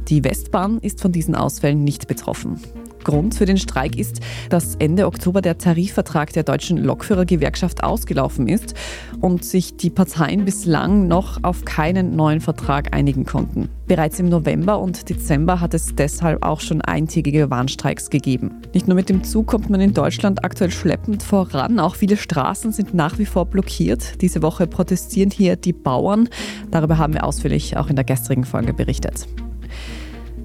Die 0.08 0.24
Westbahn 0.24 0.80
ist 0.80 1.00
von 1.02 1.12
diesen 1.12 1.36
Ausfällen 1.36 1.84
nicht 1.84 2.08
betroffen. 2.08 2.60
Grund 3.04 3.36
für 3.36 3.46
den 3.46 3.58
Streik 3.58 3.98
ist, 3.98 4.20
dass 4.50 4.76
Ende 4.76 5.08
Oktober 5.08 5.42
der 5.42 5.58
Tarifvertrag 5.58 6.34
der 6.34 6.44
deutschen 6.44 6.78
Lokführergewerkschaft 6.78 7.84
ausgelaufen 7.84 8.48
ist 8.48 8.74
und 9.22 9.44
sich 9.44 9.78
die 9.78 9.90
Parteien 9.90 10.46
bislang 10.46 11.08
noch 11.08 11.44
auf 11.44 11.66
keinen 11.66 12.16
neuen 12.16 12.42
Vertrag 12.42 12.96
einigen 12.96 13.26
konnten. 13.26 13.70
Bereits 13.88 14.20
im 14.20 14.30
November 14.30 14.80
und 14.80 15.10
Dezember 15.10 15.60
hat 15.60 15.74
es 15.74 15.96
deshalb 15.96 16.46
auch 16.46 16.62
schon 16.62 16.82
eintägige 16.82 17.50
Warnstreiks 17.50 18.12
gegeben. 18.12 18.62
Nicht 18.74 18.88
nur 18.88 18.96
mit 18.96 19.10
dem 19.10 19.24
Zug 19.24 19.48
kommt 19.48 19.70
man 19.72 19.82
in 19.82 19.96
Deutschland 19.96 20.46
aktuell 20.46 20.70
schleppend 20.70 21.24
voran, 21.24 21.80
auch 21.80 21.96
viele 21.96 22.16
Straßen 22.16 22.72
sind 22.72 22.94
nach 22.94 23.18
wie 23.18 23.26
vor 23.26 23.46
blockiert. 23.46 24.22
Diese 24.22 24.44
Woche 24.44 24.68
protestieren 24.68 25.32
hier 25.32 25.56
die 25.56 25.74
Bauern. 25.74 26.30
Darüber 26.70 27.00
haben 27.00 27.14
wir 27.14 27.24
ausführlich 27.24 27.78
auch 27.78 27.90
in 27.90 27.96
der 27.96 28.06
gestrigen 28.06 28.44
Folge 28.44 28.74
berichtet. 28.74 29.28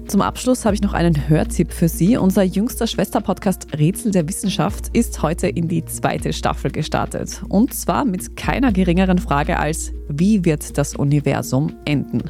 Zum 0.07 0.21
Abschluss 0.21 0.65
habe 0.65 0.75
ich 0.75 0.83
noch 0.83 0.93
einen 0.93 1.29
Hörtipp 1.29 1.73
für 1.73 1.89
Sie. 1.89 2.15
Unser 2.15 2.43
jüngster 2.43 2.85
Schwesterpodcast 2.85 3.75
Rätsel 3.77 4.11
der 4.11 4.27
Wissenschaft 4.27 4.95
ist 4.95 5.23
heute 5.23 5.47
in 5.47 5.67
die 5.67 5.83
zweite 5.83 6.31
Staffel 6.31 6.69
gestartet. 6.69 7.41
Und 7.49 7.73
zwar 7.73 8.05
mit 8.05 8.35
keiner 8.35 8.71
geringeren 8.71 9.17
Frage 9.17 9.57
als, 9.57 9.93
wie 10.07 10.45
wird 10.45 10.77
das 10.77 10.95
Universum 10.95 11.73
enden? 11.85 12.23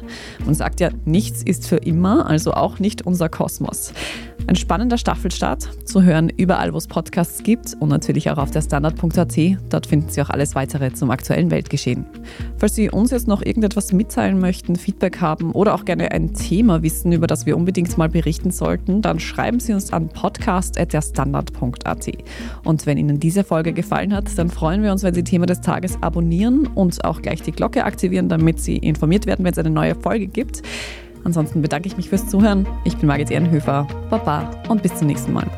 Man 0.44 0.54
sagt 0.54 0.80
ja, 0.80 0.90
nichts 1.04 1.42
ist 1.42 1.66
für 1.66 1.76
immer, 1.76 2.26
also 2.26 2.52
auch 2.52 2.78
nicht 2.78 3.06
unser 3.06 3.28
Kosmos. 3.28 3.92
Ein 4.48 4.56
spannender 4.56 4.96
Staffelstart, 4.98 5.68
zu 5.86 6.02
hören 6.02 6.28
überall, 6.28 6.72
wo 6.72 6.78
es 6.78 6.86
Podcasts 6.86 7.42
gibt 7.42 7.74
und 7.80 7.88
natürlich 7.88 8.30
auch 8.30 8.38
auf 8.38 8.52
der 8.52 8.62
Standard.at. 8.62 9.36
Dort 9.70 9.86
finden 9.86 10.08
Sie 10.08 10.22
auch 10.22 10.30
alles 10.30 10.54
weitere 10.54 10.92
zum 10.92 11.10
aktuellen 11.10 11.50
Weltgeschehen. 11.50 12.06
Falls 12.56 12.76
Sie 12.76 12.88
uns 12.88 13.10
jetzt 13.10 13.26
noch 13.26 13.42
irgendetwas 13.42 13.92
mitteilen 13.92 14.38
möchten, 14.38 14.76
Feedback 14.76 15.20
haben 15.20 15.50
oder 15.50 15.74
auch 15.74 15.84
gerne 15.84 16.12
ein 16.12 16.32
Thema 16.34 16.82
wissen, 16.82 17.10
über 17.12 17.26
das 17.26 17.44
wir 17.46 17.56
unbedingt 17.56 17.98
mal 17.98 18.08
berichten 18.08 18.52
sollten, 18.52 19.02
dann 19.02 19.18
schreiben 19.18 19.58
Sie 19.58 19.72
uns 19.72 19.92
an 19.92 20.08
podcast.derstandard.at. 20.08 22.06
Und 22.64 22.86
wenn 22.86 22.98
Ihnen 22.98 23.18
diese 23.18 23.42
Folge 23.42 23.72
gefallen 23.72 24.14
hat, 24.14 24.26
dann 24.38 24.48
freuen 24.48 24.84
wir 24.84 24.92
uns, 24.92 25.02
wenn 25.02 25.14
Sie 25.14 25.24
Thema 25.24 25.46
des 25.46 25.60
Tages 25.60 26.00
abonnieren 26.02 26.68
und 26.68 27.04
auch 27.04 27.20
gleich 27.20 27.42
die 27.42 27.52
Glocke 27.66 27.84
aktivieren, 27.84 28.28
damit 28.28 28.60
Sie 28.60 28.76
informiert 28.76 29.26
werden, 29.26 29.44
wenn 29.44 29.50
es 29.50 29.58
eine 29.58 29.70
neue 29.70 29.96
Folge 29.96 30.28
gibt. 30.28 30.62
Ansonsten 31.24 31.62
bedanke 31.62 31.88
ich 31.88 31.96
mich 31.96 32.08
fürs 32.08 32.28
Zuhören. 32.28 32.64
Ich 32.84 32.96
bin 32.96 33.08
Margit 33.08 33.28
Ehrenhöfer. 33.32 33.88
Baba 34.08 34.48
und 34.68 34.84
bis 34.84 34.94
zum 34.94 35.08
nächsten 35.08 35.32
Mal. 35.32 35.50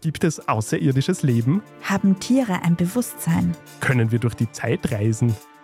Gibt 0.00 0.24
es 0.24 0.48
außerirdisches 0.48 1.22
Leben? 1.22 1.62
Haben 1.82 2.18
Tiere 2.18 2.62
ein 2.64 2.74
Bewusstsein? 2.74 3.54
Können 3.78 4.10
wir 4.10 4.18
durch 4.18 4.34
die 4.34 4.50
Zeit 4.50 4.90
reisen? 4.90 5.36